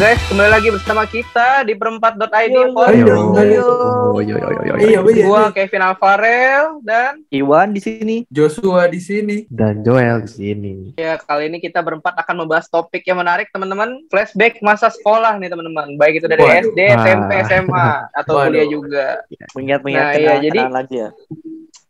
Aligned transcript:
Guys, 0.00 0.16
kembali 0.32 0.48
lagi 0.48 0.72
bersama 0.72 1.04
kita 1.04 1.60
di 1.62 1.76
perempat.id 1.76 2.32
Ayo, 2.32 2.72
podcast. 2.72 3.36
ayo. 3.36 3.68
Oh, 4.10 4.20
yo, 4.24 4.32
yo, 4.32 4.48
yo, 4.48 4.60
yo, 4.64 4.72
yo. 4.72 4.74
Iya, 4.80 4.98
iya. 5.04 5.24
Gua 5.28 5.52
Kevin 5.52 5.84
Alvarel 5.84 6.80
dan 6.80 7.20
Iwan 7.28 7.76
di 7.76 7.84
sini 7.84 8.16
Joshua 8.32 8.88
di 8.88 8.96
sini. 8.96 9.44
dan 9.52 9.84
Joel 9.84 10.24
di 10.24 10.30
sini. 10.32 10.72
ya 10.96 11.20
kali 11.20 11.52
ini 11.52 11.60
kita 11.60 11.84
berempat 11.84 12.16
akan 12.16 12.42
membahas 12.42 12.72
topik 12.72 13.04
yang 13.04 13.20
menarik 13.20 13.52
teman-teman. 13.52 14.00
Flashback 14.08 14.64
masa 14.64 14.88
sekolah 14.88 15.36
nih 15.36 15.52
teman-teman. 15.52 15.92
Baik 16.00 16.24
itu 16.24 16.26
dari 16.26 16.40
Waduh. 16.40 16.72
SD, 16.72 16.78
SMP, 16.80 17.30
SMA 17.44 17.88
atau 18.16 18.32
Waduh. 18.34 18.48
kuliah 18.48 18.66
juga. 18.66 19.06
mengingat-mengingat 19.52 20.06
Nah, 20.06 20.16
iya, 20.16 20.32
jadi- 20.40 20.64
lagi 20.64 20.96
ya. 20.96 21.10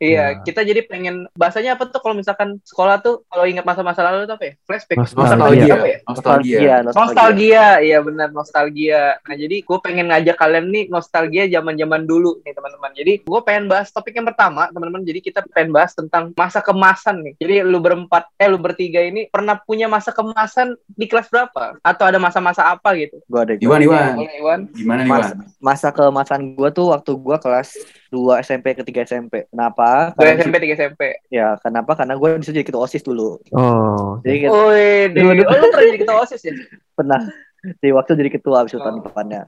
Iya, 0.01 0.25
Nah. 0.33 0.41
kita 0.49 0.65
jadi 0.65 0.81
pengen 0.89 1.29
bahasanya 1.37 1.77
apa 1.77 1.85
tuh 1.93 2.01
kalau 2.01 2.17
misalkan 2.17 2.57
sekolah 2.65 3.05
tuh 3.05 3.21
kalau 3.29 3.45
ingat 3.45 3.69
masa-masa 3.69 4.01
lalu 4.01 4.25
tuh 4.25 4.41
apa 4.41 4.45
ya? 4.49 4.55
Flashback. 4.65 4.97
Nostalgia. 4.97 5.29
Nostalgia. 5.29 5.75
Apa 5.77 5.87
ya? 5.87 5.99
Nostalgia. 6.09 6.75
Nostalgia, 6.81 7.67
iya 7.85 7.99
benar 8.01 8.29
nostalgia. 8.33 9.03
Nah 9.21 9.37
jadi 9.37 9.57
gue 9.61 9.79
pengen 9.85 10.09
ngajak 10.09 10.41
kalian 10.41 10.73
nih 10.73 10.85
nostalgia 10.89 11.45
zaman-zaman 11.53 12.09
dulu 12.09 12.41
nih 12.41 12.57
teman-teman. 12.57 12.91
Jadi 12.97 13.13
gue 13.29 13.41
pengen 13.45 13.69
bahas 13.69 13.93
topik 13.93 14.17
yang 14.17 14.25
pertama 14.25 14.73
teman-teman. 14.73 15.05
Jadi 15.05 15.21
kita 15.21 15.45
pengen 15.53 15.69
bahas 15.77 15.93
tentang 15.93 16.33
masa 16.33 16.65
kemasan 16.65 17.21
nih. 17.21 17.35
Jadi 17.37 17.55
lu 17.61 17.77
berempat, 17.85 18.33
eh 18.41 18.49
lu 18.49 18.57
bertiga 18.57 19.05
ini 19.05 19.29
pernah 19.29 19.61
punya 19.61 19.85
masa 19.85 20.17
kemasan 20.17 20.80
di 20.89 21.05
kelas 21.05 21.29
berapa? 21.29 21.77
Atau 21.85 22.09
ada 22.09 22.17
masa-masa 22.17 22.73
apa 22.73 22.96
gitu? 22.96 23.21
Gua 23.29 23.45
ada 23.45 23.52
Iwan, 23.61 23.85
Iwan. 23.85 24.17
Iwan? 24.17 24.61
Gimana 24.73 25.01
nih, 25.05 25.13
Mas, 25.13 25.29
Wan? 25.29 25.37
masa 25.61 25.89
keemasan 25.93 26.57
gua 26.57 26.73
tuh 26.73 26.89
waktu 26.89 27.13
gua 27.21 27.37
kelas 27.37 27.77
2 28.09 28.41
SMP 28.41 28.73
ke 28.73 28.83
3 28.83 29.05
SMP. 29.05 29.45
Kenapa? 29.52 29.90
Gue 30.13 30.27
SMP, 30.35 30.57
3 30.57 30.74
SMP. 30.74 31.02
Ya, 31.29 31.55
kenapa? 31.59 31.93
Karena 31.95 32.15
gua 32.15 32.35
bisa 32.35 32.51
jadi 32.51 32.63
ketua 32.63 32.85
OSIS 32.85 33.02
dulu. 33.02 33.38
Oh, 33.52 34.19
Jadi 34.21 34.37
kita 34.43 34.51
Wih, 34.51 35.05
Dulu- 35.10 35.45
oh 35.45 35.55
lu 35.55 35.66
pernah 35.69 35.87
jadi 35.87 35.99
ketua 35.99 36.16
OSIS 36.21 36.43
ya? 36.43 36.52
pernah 36.93 37.21
di 37.60 37.88
waktu 37.91 38.11
jadi 38.16 38.30
ketua 38.33 38.57
abis 38.61 38.73
itu 38.73 38.80
tahun 38.80 38.99
Oh. 38.99 39.05
depannya. 39.05 39.43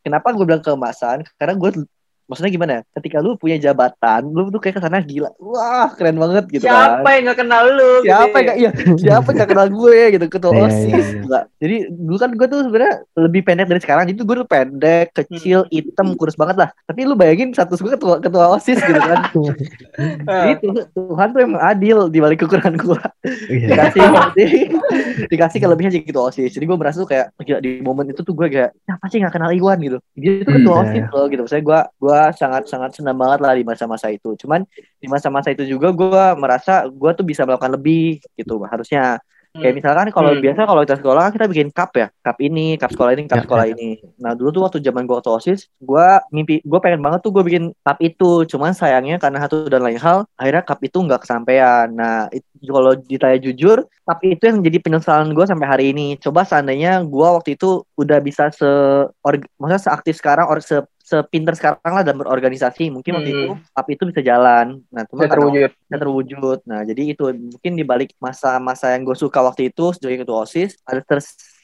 Kenapa 0.00 0.30
gue 0.30 0.44
bilang 0.44 0.60
keemasan? 0.60 1.26
Karena 1.34 1.54
gue 1.54 1.70
maksudnya 2.26 2.50
gimana 2.50 2.72
ya? 2.72 2.82
Ketika 2.92 3.16
lu 3.18 3.34
punya 3.34 3.56
jabatan, 3.56 4.22
lu 4.28 4.48
tuh 4.48 4.58
kayak 4.58 4.76
ke 4.76 4.82
sana 4.82 4.98
gila. 4.98 5.30
Wah, 5.38 5.88
keren 5.92 6.14
banget 6.14 6.44
gitu 6.48 6.64
Siapa 6.64 7.00
kan. 7.00 7.14
yang 7.14 7.24
gak 7.26 7.38
kenal 7.40 7.64
lu? 7.68 7.90
gitu 7.96 8.06
siapa 8.06 8.26
ya? 8.26 8.36
yang 8.36 8.46
gak, 8.46 8.56
iya, 8.58 8.70
siapa 8.96 9.26
yang 9.26 9.38
gak 9.38 9.50
kenal 9.50 9.68
gue 9.68 9.98
gitu 10.10 10.24
ketua 10.28 10.52
Iya, 10.52 10.62
osis 10.64 10.84
iya, 10.86 10.96
iya. 10.96 11.20
Enggak. 11.22 11.44
jadi 11.56 11.76
dulu 11.88 12.16
kan 12.16 12.30
gue 12.32 12.46
tuh 12.46 12.60
sebenarnya 12.62 12.94
lebih 13.16 13.40
pendek 13.42 13.66
dari 13.66 13.80
sekarang 13.80 14.04
jadi 14.06 14.18
gue 14.18 14.36
tuh 14.36 14.48
pendek 14.48 15.06
kecil 15.12 15.58
Hmm. 15.62 15.72
hitam 15.72 16.06
kurus 16.14 16.34
banget 16.34 16.56
lah 16.56 16.68
tapi 16.84 17.02
lu 17.02 17.14
bayangin 17.14 17.50
status 17.50 17.78
gue 17.78 17.92
ketua 17.92 18.18
ketua 18.18 18.44
osis 18.52 18.78
gitu 18.78 19.00
kan 19.00 19.18
jadi 20.26 20.54
Tuh- 20.60 20.86
Tuhan 20.92 21.28
tuh 21.30 21.40
emang 21.42 21.62
adil 21.62 21.98
di 22.06 22.18
balik 22.18 22.42
kekurangan 22.42 22.74
gue 22.76 23.00
iya. 23.50 23.68
dikasih 23.72 24.02
di- 24.34 24.68
dikasih 25.28 25.58
kelebihan 25.58 25.90
jadi 25.90 26.04
ketua 26.04 26.24
osis 26.30 26.50
jadi 26.50 26.64
gue 26.64 26.76
merasa 26.76 26.96
tuh 26.98 27.08
kayak 27.08 27.32
gila, 27.38 27.58
di 27.58 27.80
momen 27.80 28.06
itu 28.08 28.20
tuh 28.20 28.32
gue 28.32 28.46
kayak 28.46 28.70
siapa 28.82 29.04
sih 29.06 29.18
gak 29.18 29.32
kenal 29.32 29.50
Iwan 29.50 29.78
gitu 29.80 29.98
dia 30.14 30.42
tuh 30.42 30.54
ketua 30.54 30.74
Hmm, 30.76 30.84
osis 30.84 31.02
iya. 31.02 31.10
loh 31.10 31.26
gitu 31.26 31.42
saya 31.46 31.62
gue 31.62 31.78
gue 31.96 32.15
sangat 32.34 32.62
sangat 32.70 32.90
senang 32.96 33.16
banget 33.18 33.38
lah 33.44 33.52
di 33.58 33.64
masa-masa 33.66 34.06
itu 34.12 34.34
cuman 34.40 34.62
di 35.02 35.06
masa-masa 35.10 35.48
itu 35.54 35.64
juga 35.66 35.88
gue 35.94 36.24
merasa 36.40 36.84
gue 36.88 37.10
tuh 37.18 37.24
bisa 37.26 37.42
melakukan 37.46 37.72
lebih 37.76 38.20
gitu 38.38 38.62
harusnya 38.66 39.20
Kayak 39.56 39.74
misalkan 39.80 40.08
kalau 40.12 40.36
Hmm. 40.36 40.44
biasa 40.44 40.68
kalau 40.68 40.80
kita 40.84 40.96
sekolah 41.00 41.20
kan 41.24 41.32
kita 41.32 41.46
bikin 41.48 41.68
cup 41.72 41.90
ya, 41.96 42.12
cup 42.20 42.36
ini, 42.44 42.76
cup 42.76 42.92
sekolah 42.92 43.16
ini, 43.16 43.24
cup 43.24 43.40
Ya, 43.40 43.44
sekolah 43.48 43.64
ya. 43.64 43.72
ini. 43.72 44.04
Nah 44.20 44.36
dulu 44.36 44.52
tuh 44.52 44.62
waktu 44.68 44.78
zaman 44.84 45.08
gua 45.08 45.24
waktu 45.24 45.32
osis, 45.32 45.72
gua 45.80 46.20
mimpi, 46.28 46.60
gua 46.60 46.76
pengen 46.84 47.00
banget 47.00 47.24
tuh 47.24 47.32
gua 47.32 47.40
bikin 47.40 47.72
cup 47.80 47.96
itu. 48.04 48.44
Cuman 48.52 48.76
sayangnya 48.76 49.16
karena 49.16 49.40
satu 49.40 49.64
dan 49.72 49.80
lain 49.80 49.96
hal, 49.96 50.28
akhirnya 50.36 50.60
cup 50.60 50.76
itu 50.84 51.00
nggak 51.00 51.24
kesampaian. 51.24 51.88
Nah 51.88 52.28
itu, 52.36 52.44
kalau 52.68 52.92
ditanya 53.00 53.38
jujur, 53.40 53.78
cup 54.04 54.18
itu 54.28 54.44
yang 54.44 54.60
jadi 54.60 54.76
penyesalan 54.84 55.32
gua 55.32 55.48
sampai 55.48 55.66
hari 55.72 55.84
ini. 55.96 56.20
Coba 56.20 56.44
seandainya 56.44 57.00
gua 57.08 57.40
waktu 57.40 57.56
itu 57.56 57.80
udah 57.96 58.20
bisa 58.20 58.52
se, 58.52 58.68
maksudnya 59.56 59.80
seaktif 59.80 60.14
sekarang, 60.20 60.46
or, 60.52 60.60
se, 60.60 60.84
sepinter 61.06 61.54
sekarang 61.54 61.92
lah 61.94 62.02
dalam 62.02 62.18
berorganisasi, 62.18 62.90
mungkin 62.90 63.14
waktu 63.14 63.30
Hmm. 63.30 63.38
itu 63.38 63.46
cup 63.70 63.86
itu 63.86 64.02
bisa 64.10 64.20
jalan. 64.26 64.66
Nah 64.90 65.06
cuma 65.06 65.22
karena 65.22 65.34
terwujud. 65.38 65.70
bisa 65.70 65.96
terwujud. 66.02 66.58
Nah, 66.66 66.80
jadi 66.82 67.02
itu 67.14 67.24
mungkin 67.30 67.72
di 67.78 67.84
balik 67.86 68.10
masa-masa 68.18 68.90
yang 68.90 69.06
gue 69.06 69.14
suka 69.14 69.38
waktu 69.38 69.70
itu 69.70 69.94
sebagai 69.94 70.26
ketua 70.26 70.42
OSIS 70.42 70.82
ada 70.82 70.98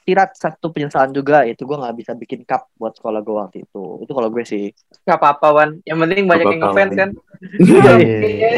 tersirat 0.03 0.35
satu 0.35 0.75
penyesalan 0.75 1.15
juga 1.15 1.47
itu 1.47 1.63
gue 1.63 1.79
nggak 1.79 1.95
bisa 1.95 2.13
bikin 2.19 2.43
cup 2.43 2.67
buat 2.75 2.91
sekolah 2.99 3.23
gue 3.23 3.35
waktu 3.39 3.57
itu. 3.63 4.03
Itu 4.03 4.11
kalau 4.11 4.35
gue 4.35 4.43
sih. 4.43 4.75
Gak 5.07 5.15
apa-apa 5.23 5.47
Wan. 5.55 5.71
Yang 5.87 5.99
penting 6.03 6.27
banyak 6.27 6.47
yang 6.51 6.59
apa-apa, 6.59 6.75
ngefans 6.75 6.93
kan. 6.99 7.11
Iya, 7.63 7.93
iya. 8.27 8.51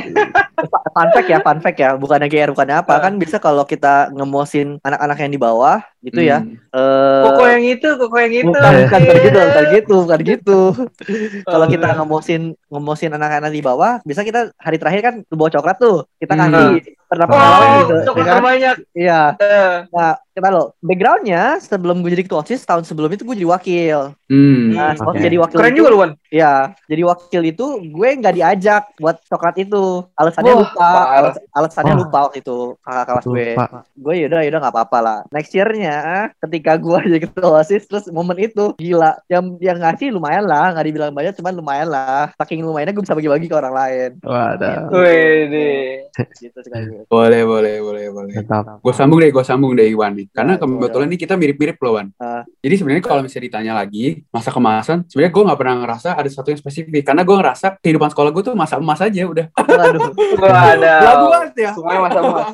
Fa- 0.64 0.82
Fun 0.94 1.08
fact 1.12 1.28
ya, 1.28 1.38
fun 1.42 1.58
fact 1.60 1.76
ya, 1.76 1.90
bukannya 2.00 2.28
GR 2.32 2.54
bukannya 2.56 2.80
apa. 2.80 2.96
Kan 2.96 3.20
bisa 3.20 3.36
kalau 3.36 3.68
kita 3.68 4.08
ngemosin 4.14 4.80
anak-anak 4.80 5.18
yang 5.20 5.32
di 5.34 5.40
bawah 5.40 5.84
gitu 6.00 6.24
ya. 6.24 6.40
Hmm. 6.40 6.56
eh 6.72 7.22
Koko 7.28 7.42
yang 7.44 7.64
itu, 7.66 7.88
koko 8.00 8.16
yang 8.16 8.32
itu. 8.32 8.48
bukan, 8.48 8.72
bukan 8.88 9.00
bukan 9.04 9.16
gitu, 9.20 9.38
bukan 9.44 9.64
gitu, 9.68 9.94
bukan 10.08 10.20
gitu. 10.24 10.60
Kalau 11.52 11.66
Oh, 11.66 11.70
kita 11.70 11.88
iya. 11.92 11.96
ngemosin 12.00 12.42
ngemosin 12.72 13.10
anak-anak 13.12 13.52
di 13.52 13.60
bawah, 13.60 14.00
bisa 14.00 14.24
kita 14.24 14.48
hari 14.56 14.80
terakhir 14.80 15.00
kan 15.02 15.14
bawa 15.28 15.50
coklat 15.52 15.76
tuh, 15.76 16.08
kita 16.16 16.32
Hmm. 16.32 16.80
Pernah 17.14 17.26
Oh, 17.26 17.32
pengalaman 17.32 17.68
gitu. 17.78 17.94
coklat 18.02 18.18
ya 18.18 18.26
kan? 18.26 18.34
terbanyak. 18.34 18.76
Iya. 18.92 19.20
Eh, 19.38 19.74
Nah, 19.88 20.12
kita 20.28 20.48
lo 20.50 20.62
backgroundnya 20.80 21.42
sebelum 21.58 22.02
gue 22.02 22.10
jadi 22.10 22.26
ketua 22.26 22.42
OSIS 22.42 22.62
tahun 22.62 22.82
sebelum 22.82 23.06
itu 23.08 23.22
gue 23.22 23.36
jadi 23.36 23.46
wakil. 23.48 23.98
Hmm. 24.26 24.74
Nah, 24.74 24.90
oke. 24.98 25.14
jadi 25.16 25.36
wakil 25.38 25.54
Keren 25.54 25.70
itu, 25.70 25.78
juga 25.78 25.88
lu 25.88 25.98
Wan. 26.00 26.10
ya, 26.26 26.54
jadi 26.84 27.02
wakil 27.04 27.42
itu 27.44 27.66
gue 27.84 28.08
nggak 28.18 28.34
diajak 28.34 28.82
buat 28.98 29.22
coklat 29.24 29.54
itu. 29.56 30.02
Alasannya 30.12 30.50
Wah, 30.50 30.60
lupa, 30.60 30.88
alas- 31.08 31.42
alasannya 31.48 31.94
Wah. 31.94 32.00
lupa 32.02 32.18
waktu 32.26 32.38
itu 32.42 32.58
kakak 32.80 33.04
kelas 33.06 33.24
gue. 33.24 33.48
Gue 33.94 34.14
yaudah 34.18 34.40
yaudah 34.42 34.58
nggak 34.58 34.74
apa-apa 34.74 34.98
lah. 34.98 35.18
Next 35.30 35.54
year-nya 35.54 35.96
ketika 36.42 36.74
gue 36.76 36.98
jadi 37.06 37.20
ketua 37.24 37.62
OSIS 37.62 37.86
terus 37.86 38.04
momen 38.10 38.34
itu 38.36 38.74
gila. 38.74 39.14
Yang 39.30 39.44
yang 39.62 39.78
ngasih 39.78 40.10
lumayan 40.10 40.44
lah, 40.44 40.74
nggak 40.74 40.84
dibilang 40.84 41.14
banyak 41.14 41.38
cuman 41.38 41.54
lumayan 41.54 41.88
lah. 41.88 42.34
Saking 42.34 42.66
lumayannya 42.66 42.90
gue 42.90 43.04
bisa 43.06 43.14
bagi-bagi 43.14 43.46
ke 43.46 43.54
orang 43.54 43.70
lain. 43.72 44.10
Waduh. 44.18 44.90
Wih, 44.90 46.02
Gitu 46.34 46.58
sekali 46.58 46.84
gue. 46.90 47.03
Boleh, 47.08 47.42
boleh, 47.44 47.76
boleh, 47.80 48.06
boleh. 48.10 48.32
Gue 48.80 48.94
sambung 48.94 49.18
deh, 49.20 49.30
gue 49.30 49.44
sambung 49.44 49.72
deh 49.76 49.86
Iwan 49.88 50.16
nih. 50.16 50.26
Karena 50.32 50.56
kebetulan 50.56 51.06
nih 51.12 51.20
kita 51.20 51.34
mirip-mirip 51.36 51.76
loh, 51.80 51.92
Wan. 52.00 52.08
Ah. 52.18 52.42
Jadi 52.64 52.74
sebenarnya 52.80 53.04
kalau 53.04 53.20
misalnya 53.22 53.44
ditanya 53.48 53.72
lagi 53.76 54.24
masa 54.32 54.50
kemasan, 54.50 54.98
sebenarnya 55.08 55.32
gue 55.32 55.42
nggak 55.44 55.60
pernah 55.60 55.76
ngerasa 55.84 56.08
ada 56.16 56.28
sesuatu 56.28 56.48
yang 56.50 56.60
spesifik. 56.60 57.02
Karena 57.04 57.22
gue 57.22 57.36
ngerasa 57.36 57.66
kehidupan 57.78 58.08
sekolah 58.10 58.30
gue 58.32 58.42
tuh 58.42 58.54
masa 58.56 58.80
emas 58.80 59.00
aja 59.00 59.22
udah. 59.28 59.46
Waduh. 59.52 60.00
ada. 60.74 60.94
Lagu 61.04 61.26
banget 61.30 61.52
ya. 61.56 61.70
Semuanya 61.76 62.00
masa 62.00 62.18
emas. 62.24 62.46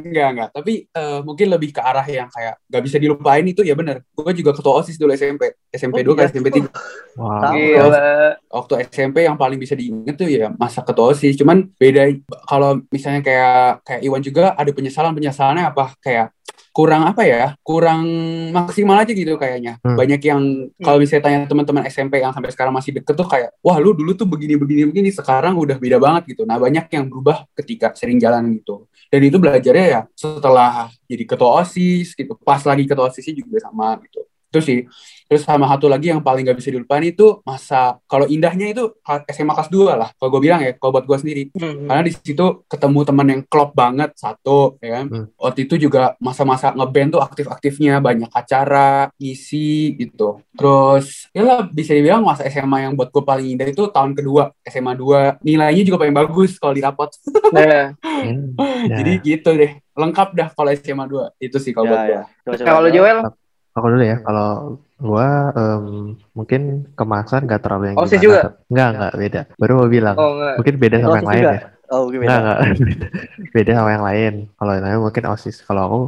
enggak, 0.00 0.28
enggak. 0.34 0.48
Tapi 0.56 0.72
eh, 0.88 1.20
mungkin 1.22 1.46
lebih 1.52 1.70
ke 1.76 1.80
arah 1.84 2.06
yang 2.08 2.28
kayak 2.32 2.54
gak 2.66 2.82
bisa 2.82 2.96
dilupain 2.96 3.44
itu 3.44 3.60
ya 3.62 3.74
bener. 3.76 4.02
Gue 4.16 4.32
juga 4.32 4.56
ketua 4.56 4.80
OSIS 4.80 4.96
dulu 4.96 5.12
SMP. 5.12 5.54
SMP 5.70 6.00
Oh, 6.00 6.14
2 6.14 6.18
ke 6.18 6.22
iya? 6.24 6.30
SMP 6.32 6.48
3. 6.48 6.66
Wow. 7.20 7.52
Gila. 7.52 8.08
waktu 8.50 8.72
SMP 8.88 9.16
yang 9.28 9.36
paling 9.36 9.58
bisa 9.60 9.74
diinget 9.76 10.14
tuh 10.16 10.26
ya 10.26 10.48
masa 10.56 10.80
ketua 10.80 11.12
OSIS. 11.12 11.36
Cuman 11.36 11.68
beda 11.76 12.08
kalau 12.48 12.80
misalnya 12.88 13.20
kayak 13.20 13.49
kayak 13.84 14.00
Iwan 14.04 14.22
juga 14.22 14.54
ada 14.54 14.70
penyesalan 14.70 15.12
penyesalannya 15.14 15.64
apa 15.70 15.94
kayak 16.00 16.34
kurang 16.70 17.02
apa 17.02 17.26
ya 17.26 17.44
kurang 17.66 18.06
maksimal 18.54 19.02
aja 19.02 19.10
gitu 19.10 19.34
kayaknya. 19.34 19.82
Hmm. 19.82 19.98
banyak 19.98 20.22
yang 20.22 20.40
kalau 20.78 21.02
misalnya 21.02 21.22
tanya 21.26 21.38
teman-teman 21.50 21.82
SMP 21.90 22.22
yang 22.22 22.30
sampai 22.30 22.50
sekarang 22.54 22.70
masih 22.70 22.94
deket 22.94 23.14
tuh 23.18 23.26
kayak 23.26 23.50
wah 23.58 23.76
lu 23.82 23.90
dulu 23.90 24.14
tuh 24.14 24.26
begini 24.26 24.54
begini 24.54 24.86
begini 24.86 25.10
sekarang 25.10 25.58
udah 25.58 25.76
beda 25.82 25.98
banget 25.98 26.30
gitu. 26.36 26.46
Nah 26.46 26.56
banyak 26.62 26.86
yang 26.94 27.10
berubah 27.10 27.42
ketika 27.58 27.90
sering 27.98 28.22
jalan 28.22 28.46
gitu. 28.54 28.86
Dan 29.10 29.26
itu 29.26 29.42
belajarnya 29.42 29.86
ya 29.90 30.00
setelah 30.14 30.86
jadi 31.10 31.24
ketua 31.26 31.66
osis 31.66 32.14
gitu 32.14 32.38
pas 32.38 32.62
lagi 32.62 32.86
ketua 32.86 33.10
osisnya 33.10 33.34
juga 33.42 33.58
sama 33.66 33.98
gitu 34.06 34.29
itu 34.50 34.60
sih. 34.60 34.80
Terus 35.30 35.46
sama 35.46 35.70
satu 35.70 35.86
lagi 35.86 36.10
yang 36.10 36.18
paling 36.18 36.42
gak 36.42 36.58
bisa 36.58 36.74
dilupain 36.74 37.06
itu 37.06 37.38
masa 37.46 38.02
kalau 38.04 38.26
indahnya 38.26 38.66
itu 38.66 38.90
SMA 39.30 39.54
kelas 39.54 39.70
2 39.70 39.94
lah 39.94 40.10
kalau 40.18 40.34
gue 40.34 40.42
bilang 40.42 40.58
ya 40.58 40.74
kalau 40.74 40.90
buat 40.90 41.06
gue 41.06 41.16
sendiri. 41.16 41.42
Hmm. 41.54 41.86
karena 41.86 42.02
di 42.02 42.10
situ 42.10 42.66
ketemu 42.66 42.98
teman 43.06 43.26
yang 43.30 43.42
klop 43.46 43.70
banget 43.72 44.10
satu 44.14 44.74
ya 44.82 44.98
kan. 44.98 45.06
Hmm. 45.06 45.26
waktu 45.38 45.70
itu 45.70 45.78
juga 45.80 46.18
masa-masa 46.18 46.74
ngeband 46.74 47.14
tuh 47.14 47.22
aktif-aktifnya 47.22 48.02
banyak 48.02 48.26
acara 48.28 49.14
ngisi 49.16 49.94
gitu. 49.94 50.42
Terus 50.58 51.30
ya 51.30 51.46
lah 51.46 51.60
bisa 51.64 51.94
dibilang 51.94 52.26
masa 52.26 52.42
SMA 52.44 52.90
yang 52.90 52.98
buat 52.98 53.08
gue 53.08 53.22
paling 53.22 53.54
indah 53.54 53.70
itu 53.70 53.86
tahun 53.86 54.18
kedua 54.18 54.50
SMA 54.66 54.98
2 54.98 55.46
nilainya 55.46 55.82
juga 55.86 56.02
paling 56.02 56.16
bagus 56.16 56.58
kalau 56.58 56.74
di 56.74 56.82
rapot. 56.82 57.06
Nah, 57.54 57.94
Hmm. 58.20 58.52
jadi 58.84 59.12
gitu 59.16 59.56
deh. 59.56 59.80
Lengkap 59.96 60.28
dah 60.34 60.48
kalau 60.50 60.68
SMA 60.74 61.04
2 61.06 61.40
itu 61.40 61.56
sih 61.56 61.72
kalau 61.72 61.88
buat 61.88 61.96
Ya, 61.96 62.04
gue 62.04 62.12
ya. 62.12 62.22
Coba-coba. 62.44 62.66
kalau 62.68 62.88
Joel, 62.90 63.18
Aku 63.70 63.86
dulu 63.86 64.02
ya, 64.02 64.18
kalau 64.26 64.82
gua 64.98 65.54
em, 65.54 65.84
mungkin 66.34 66.90
kemasan 66.98 67.46
gak 67.46 67.62
terlalu 67.62 67.94
yang 67.94 67.96
OSIS 68.02 68.18
gimana. 68.18 68.24
juga? 68.26 68.40
Enggak, 68.66 68.88
enggak, 68.90 69.12
beda. 69.14 69.40
Baru 69.56 69.72
mau 69.78 69.88
bilang. 69.88 70.16
oh 70.18 70.30
enggak. 70.34 70.54
Mungkin 70.58 70.74
beda 70.76 70.96
sama 70.98 71.06
OSIS 71.06 71.18
yang 71.18 71.30
lain 71.30 71.42
juga? 71.42 71.54
ya. 71.54 71.60
Oh, 71.90 72.02
gimana? 72.10 72.26
Enggak, 72.26 72.40
enggak. 72.40 72.58
beda. 72.82 73.06
beda 73.56 73.70
sama 73.78 73.90
yang 73.94 74.04
lain. 74.04 74.32
Kalau 74.58 74.72
yang 74.74 74.84
lain 74.84 74.98
mungkin 74.98 75.24
OSIS. 75.30 75.56
Kalau 75.62 75.82
aku 75.86 76.00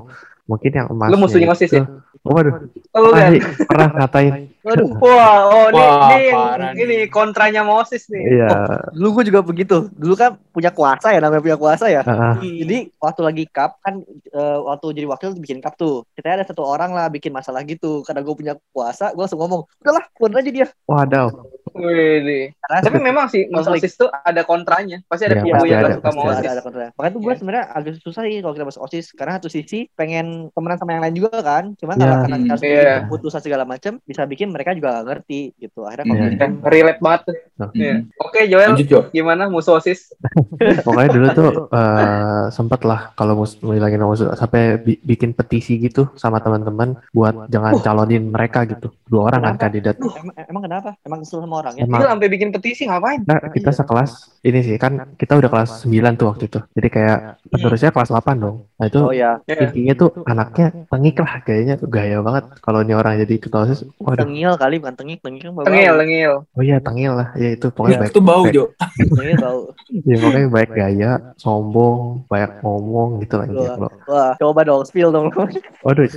mungkin 0.50 0.70
yang 0.74 0.88
emas. 0.90 1.08
Lu 1.14 1.18
musuhnya 1.22 1.48
OSIS 1.54 1.70
ya? 1.70 1.84
Waduh, 2.22 2.70
Oh, 2.94 3.10
kan? 3.10 3.34
pasti 3.34 3.66
pernah 3.66 3.88
ngatain. 3.98 4.32
Waduh, 4.62 4.94
Wah, 5.02 5.38
oh 5.42 5.66
ini, 5.74 5.82
Wah, 5.82 6.06
ini, 6.14 6.22
yang- 6.30 6.78
ini 6.78 6.96
kontranya 7.10 7.66
Moses 7.66 8.06
nih. 8.06 8.38
Iya. 8.38 8.48
dulu 8.94 9.18
gue 9.18 9.24
juga 9.34 9.40
begitu. 9.42 9.90
Dulu 9.90 10.14
kan 10.14 10.38
punya 10.54 10.70
kuasa 10.70 11.10
ya, 11.10 11.18
namanya 11.18 11.42
punya 11.42 11.58
kuasa 11.58 11.90
ya. 11.90 12.06
Heeh. 12.06 12.62
Jadi 12.62 12.78
waktu 12.94 13.20
lagi 13.26 13.44
cup 13.50 13.82
kan 13.82 14.06
eh, 14.06 14.58
waktu 14.62 14.86
jadi 14.94 15.06
wakil 15.10 15.34
bikin 15.34 15.58
cup 15.58 15.74
tuh. 15.74 16.06
Kita 16.14 16.38
ada 16.38 16.46
satu 16.46 16.62
orang 16.62 16.94
lah 16.94 17.10
bikin 17.10 17.34
masalah 17.34 17.66
gitu. 17.66 18.06
Karena 18.06 18.22
gue 18.22 18.34
punya 18.38 18.54
kuasa, 18.70 19.10
gue 19.10 19.18
langsung 19.18 19.42
ngomong, 19.42 19.66
udahlah, 19.82 20.06
keluar 20.14 20.38
aja 20.38 20.50
dia. 20.54 20.66
Wadaw. 20.86 21.26
Wih, 21.72 22.52
Tapi 22.62 22.98
memang 22.98 23.26
sih. 23.26 23.48
OSIS 23.48 23.96
tuh 23.96 24.08
ada 24.08 24.42
kontranya. 24.42 25.00
Pasti 25.04 25.24
ada 25.24 25.36
Iya, 25.36 25.42
kubu 25.42 25.52
pasti 25.54 25.68
yang 25.68 25.80
gak 25.80 25.92
suka 25.92 26.02
pasti 26.02 26.12
sama 26.12 26.22
ada, 26.22 26.32
OSIS. 26.36 26.52
ada 26.52 26.62
kontra. 26.62 26.82
Makanya 26.92 27.12
tuh 27.12 27.20
gue 27.20 27.28
Iya. 27.28 27.38
sebenarnya 27.38 27.64
agak 27.70 27.92
susah 27.98 28.22
sih 28.22 28.36
kalau 28.38 28.52
kita 28.52 28.66
masuk 28.66 28.82
OSIS 28.82 29.06
karena 29.12 29.32
satu 29.36 29.48
sisi 29.48 29.78
pengen 29.92 30.26
temenan 30.50 30.76
sama 30.76 30.90
yang 30.92 31.02
lain 31.02 31.16
juga 31.16 31.38
kan. 31.38 31.64
Cuman 31.74 31.94
Iya. 31.94 32.02
kalau 32.02 32.16
karena 32.22 32.36
Hmm, 32.36 32.48
harus 32.48 32.62
iya. 32.62 32.70
bikin 32.70 33.00
keputusan 33.06 33.40
segala 33.40 33.64
macam 33.64 33.92
bisa 34.02 34.22
bikin 34.24 34.48
mereka 34.48 34.70
juga 34.72 34.88
gak 34.94 35.06
ngerti 35.06 35.40
gitu. 35.56 35.80
Akhirnya 35.82 36.04
Iya. 36.04 36.12
konflik. 36.12 36.38
Ya, 36.38 36.48
relate 36.68 37.00
banget. 37.00 37.20
Nah. 37.56 37.70
Iya. 37.72 37.94
Oke, 38.18 38.40
Joel, 38.46 38.70
Lanjut 38.72 38.86
Jo. 38.86 39.00
gimana 39.10 39.42
musuh 39.46 39.76
OSIS? 39.76 40.12
Pokoknya 40.84 41.08
dulu 41.10 41.26
tuh 41.32 41.50
eh 41.78 42.44
sempet 42.50 42.80
lah 42.82 43.12
kalau 43.12 43.34
mus 43.34 43.56
ngilangin 43.56 44.02
musuh 44.02 44.32
sampai 44.32 44.76
bi- 44.76 45.00
bikin 45.00 45.32
petisi 45.32 45.78
gitu 45.78 46.10
sama 46.14 46.38
teman-teman 46.38 46.98
buat 47.10 47.48
jangan 47.48 47.78
calonin 47.78 48.28
mereka 48.28 48.64
gitu. 48.64 48.92
Dua 49.04 49.28
orang 49.28 49.42
kan 49.44 49.68
kandidat. 49.68 49.96
Emang, 49.98 50.34
emang 50.36 50.62
kenapa? 50.62 50.90
Emang 51.02 51.20
kesel 51.20 51.40
sama 51.40 51.61
orangnya? 51.62 51.82
Emang 51.82 52.00
Gila, 52.02 52.10
sampai 52.10 52.28
bikin 52.28 52.48
petisi 52.50 52.82
ngapain? 52.84 53.20
Nah, 53.22 53.38
kita 53.48 53.70
Iya. 53.70 53.78
sekelas 53.78 54.10
ini 54.42 54.60
sih 54.60 54.76
kan 54.76 54.92
kita 55.14 55.38
udah 55.38 55.46
kelas 55.46 55.70
9 55.82 56.14
tuh 56.14 56.26
waktu 56.28 56.44
itu. 56.46 56.58
Jadi 56.74 56.88
kayak 56.90 57.18
penerusnya 57.46 57.90
kelas 57.90 58.10
8 58.10 58.36
dong. 58.36 58.56
Nah, 58.74 58.86
itu 58.86 58.98
Oh 58.98 59.14
ya, 59.14 59.38
Iya. 59.46 59.70
intinya 59.70 59.94
tuh 59.94 60.08
anaknya 60.24 60.66
tengik 60.86 61.16
lah 61.16 61.32
kayaknya 61.40 61.74
tuh 61.76 61.86
gaya 61.86 62.18
banget 62.18 62.44
kalau 62.58 62.82
ini 62.82 62.92
orang 62.92 63.16
jadi 63.18 63.34
ketua 63.38 63.64
OSIS. 63.64 63.86
Waduh. 63.96 64.26
tengil 64.26 64.52
kali 64.54 64.74
bukan 64.76 64.94
tengik, 64.94 65.18
tengik 65.22 65.40
kan 65.42 65.52
bau. 65.52 65.64
Tengil, 65.64 65.94
tengil. 65.96 66.32
Oh 66.50 66.62
iya, 66.62 66.76
tengil 66.78 67.12
lah. 67.14 67.28
Ya 67.34 67.54
itu 67.54 67.66
pokoknya 67.68 67.98
baik. 68.02 68.10
Itu 68.10 68.20
bau 68.20 68.42
Jo. 68.48 68.64
Tengil 68.98 69.38
bau. 69.38 69.60
Ya 70.08 70.16
pokoknya 70.18 70.48
baik 70.48 70.70
gaya, 70.72 71.10
sombong, 71.36 72.24
banyak 72.26 72.58
ngomong 72.60 73.20
gitu 73.20 73.34
lah 73.38 73.44
intinya. 73.46 73.70
Kalau- 73.76 73.94
Wah, 74.08 74.32
coba 74.34 74.60
dong, 74.64 74.82
spill 74.82 75.12
dong. 75.12 75.28
Waduh. 75.86 76.08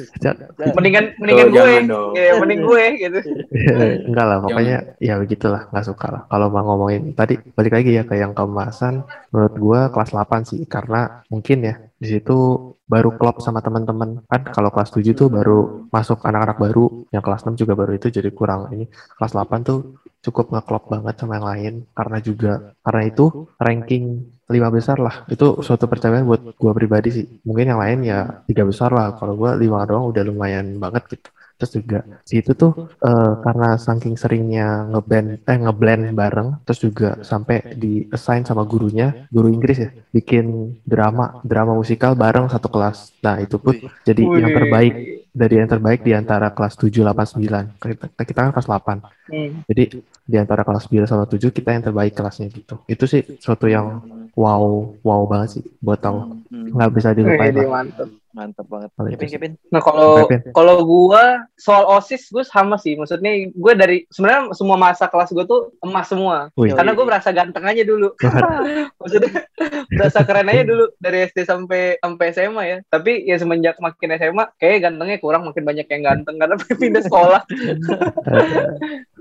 Mendingan 0.74 1.13
mendingan 1.19 1.47
gue. 1.51 1.71
Iya, 2.15 2.33
mending 2.39 2.62
gue 2.63 2.83
gitu. 2.97 3.19
enggak 4.09 4.25
lah 4.25 4.38
pokoknya 4.42 4.77
ya 4.97 5.13
begitulah 5.35 5.67
nggak 5.67 5.85
suka 5.91 6.07
lah. 6.07 6.21
Kalau 6.31 6.47
mau 6.47 6.63
ngomongin 6.63 7.11
tadi 7.11 7.35
balik 7.35 7.75
lagi 7.75 7.91
ya 7.91 8.07
ke 8.07 8.15
yang 8.15 8.31
keemasan. 8.31 9.03
Menurut 9.35 9.55
gua 9.59 9.79
kelas 9.91 10.15
8 10.15 10.47
sih 10.47 10.63
karena 10.63 11.27
mungkin 11.27 11.67
ya 11.67 11.75
di 11.99 12.07
situ 12.07 12.71
baru 12.87 13.19
klop 13.19 13.43
sama 13.43 13.59
teman-teman. 13.59 14.23
Kan 14.31 14.41
kalau 14.55 14.71
kelas 14.71 14.95
7 14.95 15.11
tuh 15.11 15.27
baru 15.27 15.91
masuk 15.91 16.23
anak-anak 16.23 16.55
baru 16.55 17.03
yang 17.11 17.19
kelas 17.19 17.43
6 17.43 17.59
juga 17.59 17.75
baru 17.75 17.91
itu 17.99 18.07
jadi 18.07 18.31
kurang. 18.31 18.71
Ini 18.71 18.87
kelas 19.19 19.35
8 19.35 19.67
tuh 19.67 19.99
cukup 20.23 20.55
ngeklop 20.55 20.87
banget 20.87 21.15
sama 21.19 21.35
yang 21.35 21.47
lain. 21.51 21.73
Karena 21.91 22.17
juga 22.23 22.51
karena 22.79 23.01
itu 23.03 23.25
ranking 23.59 24.31
lima 24.47 24.71
besar 24.71 25.03
lah. 25.03 25.27
Itu 25.27 25.59
suatu 25.59 25.91
percobaan 25.91 26.23
buat 26.23 26.55
gua 26.55 26.71
pribadi 26.71 27.09
sih. 27.11 27.25
Mungkin 27.43 27.75
yang 27.75 27.81
lain 27.83 27.99
ya 28.07 28.39
tiga 28.47 28.63
besar 28.63 28.95
lah. 28.95 29.19
Kalau 29.19 29.35
gua 29.35 29.59
lima 29.59 29.83
doang 29.83 30.07
udah 30.15 30.23
lumayan 30.23 30.79
banget 30.79 31.19
gitu 31.19 31.27
terus 31.56 31.72
juga 31.72 32.00
si 32.28 32.44
itu 32.44 32.52
tuh 32.52 32.72
eh, 33.00 33.34
karena 33.44 33.80
saking 33.80 34.16
seringnya 34.19 34.92
ngeband 34.92 35.28
eh 35.48 35.57
ngeblend 35.63 36.04
bareng 36.12 36.50
terus 36.68 36.80
juga 36.84 37.10
sampai 37.24 37.75
di 37.80 38.07
assign 38.12 38.44
sama 38.44 38.68
gurunya 38.68 39.28
guru 39.31 39.48
Inggris 39.48 39.78
ya 39.80 39.90
bikin 40.12 40.75
drama 40.84 41.40
drama. 41.44 41.72
musikal 41.75 42.16
bareng 42.16 42.48
satu 42.48 42.68
kelas. 42.72 43.12
Nah 43.24 43.40
itu 43.44 43.56
pun 43.60 43.75
jadi 44.07 44.24
yang 44.24 44.52
Wih. 44.52 44.56
terbaik 44.56 44.94
dari 45.36 45.54
yang 45.60 45.68
terbaik 45.68 46.00
di 46.07 46.16
antara 46.16 46.48
kelas 46.56 46.80
7 46.80 47.04
8 47.04 47.36
9 47.36 47.75
kita, 47.84 48.06
kita 48.24 48.40
kan 48.48 48.52
kelas 48.56 48.68
8 48.72 48.98
Hmm. 49.25 49.66
jadi 49.66 49.84
di 50.22 50.38
antara 50.38 50.62
kelas 50.62 50.86
9 50.86 51.10
sama 51.10 51.25
7 51.25 51.50
kita 51.50 51.74
yang 51.74 51.81
terbaik 51.81 52.13
kelasnya 52.13 52.46
gitu. 52.54 52.78
Itu 52.86 53.10
sih 53.10 53.25
suatu 53.42 53.66
yang 53.66 54.06
wow 54.38 54.94
wow 55.02 55.22
banget 55.25 55.60
sih 55.60 55.63
buat 55.81 55.98
tahu. 55.98 56.46
Hmm, 56.54 56.69
nggak 56.78 56.92
bisa 56.94 57.10
Wih, 57.12 57.18
dilupain 57.25 57.54
mantep. 57.57 58.10
Mantap 58.35 58.67
banget. 58.67 58.91
Kevin. 59.15 59.29
Kevin. 59.31 59.53
Nah 59.71 59.79
kalau 59.79 60.27
kalau 60.51 60.75
gua 60.83 61.47
soal 61.55 61.87
osis 61.95 62.27
gue 62.27 62.43
sama 62.43 62.75
sih. 62.75 62.99
Maksudnya 62.99 63.47
gue 63.49 63.73
dari 63.79 63.97
sebenarnya 64.11 64.51
semua 64.51 64.75
masa 64.75 65.07
kelas 65.07 65.31
gue 65.31 65.45
tuh 65.47 65.71
emas 65.79 66.11
semua. 66.11 66.51
Wih. 66.59 66.75
Karena 66.75 66.91
gue 66.91 67.05
merasa 67.07 67.31
ganteng 67.31 67.63
aja 67.63 67.83
dulu. 67.87 68.11
Maksudnya 69.01 69.47
berasa 69.87 70.19
keren 70.27 70.51
aja 70.51 70.63
dulu 70.67 70.91
dari 70.99 71.25
SD 71.31 71.47
sampai 71.47 71.95
sampai 72.03 72.25
SMA 72.35 72.63
ya. 72.67 72.77
Tapi 72.91 73.23
ya 73.23 73.39
semenjak 73.39 73.79
makin 73.79 74.19
SMA 74.19 74.45
kayak 74.59 74.83
gantengnya 74.91 75.17
kurang 75.23 75.47
makin 75.47 75.63
banyak 75.63 75.87
yang 75.87 76.03
ganteng 76.03 76.35
karena 76.35 76.55
pindah 76.81 77.03
sekolah. 77.07 77.41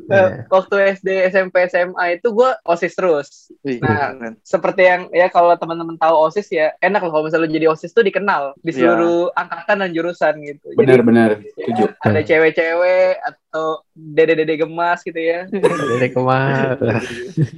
Nah, 0.05 0.27
Iya. 0.35 0.45
waktu 0.53 1.01
SD, 1.01 1.09
SMP, 1.33 1.65
SMA 1.73 2.21
itu 2.21 2.29
gue 2.37 2.51
osis 2.69 2.93
terus. 2.93 3.49
Nah, 3.81 4.13
keren. 4.13 4.37
Seperti 4.45 4.83
yang 4.85 5.09
ya 5.09 5.33
kalau 5.33 5.57
teman-teman 5.57 5.97
tahu 5.97 6.29
osis 6.29 6.53
ya 6.53 6.77
enak 6.85 7.01
loh 7.09 7.11
kalau 7.17 7.25
misalnya 7.25 7.49
lu 7.49 7.57
jadi 7.57 7.67
osis 7.73 7.97
tuh 7.97 8.05
dikenal 8.05 8.53
di 8.61 8.75
Iya. 8.75 8.93
Seluruh 9.05 9.29
angkatan 9.37 9.77
dan 9.85 9.91
jurusan 9.93 10.35
gitu. 10.41 10.67
Benar-benar. 10.73 11.31
Setuju. 11.45 11.85
ada 12.01 12.21
cewek-cewek 12.25 13.21
atau 13.55 13.87
dede-dede 13.95 14.59
gemas 14.59 15.07
gitu 15.07 15.15
ya. 15.15 15.47
dari 15.47 16.11
ke 16.11 16.19
mana 16.19 16.75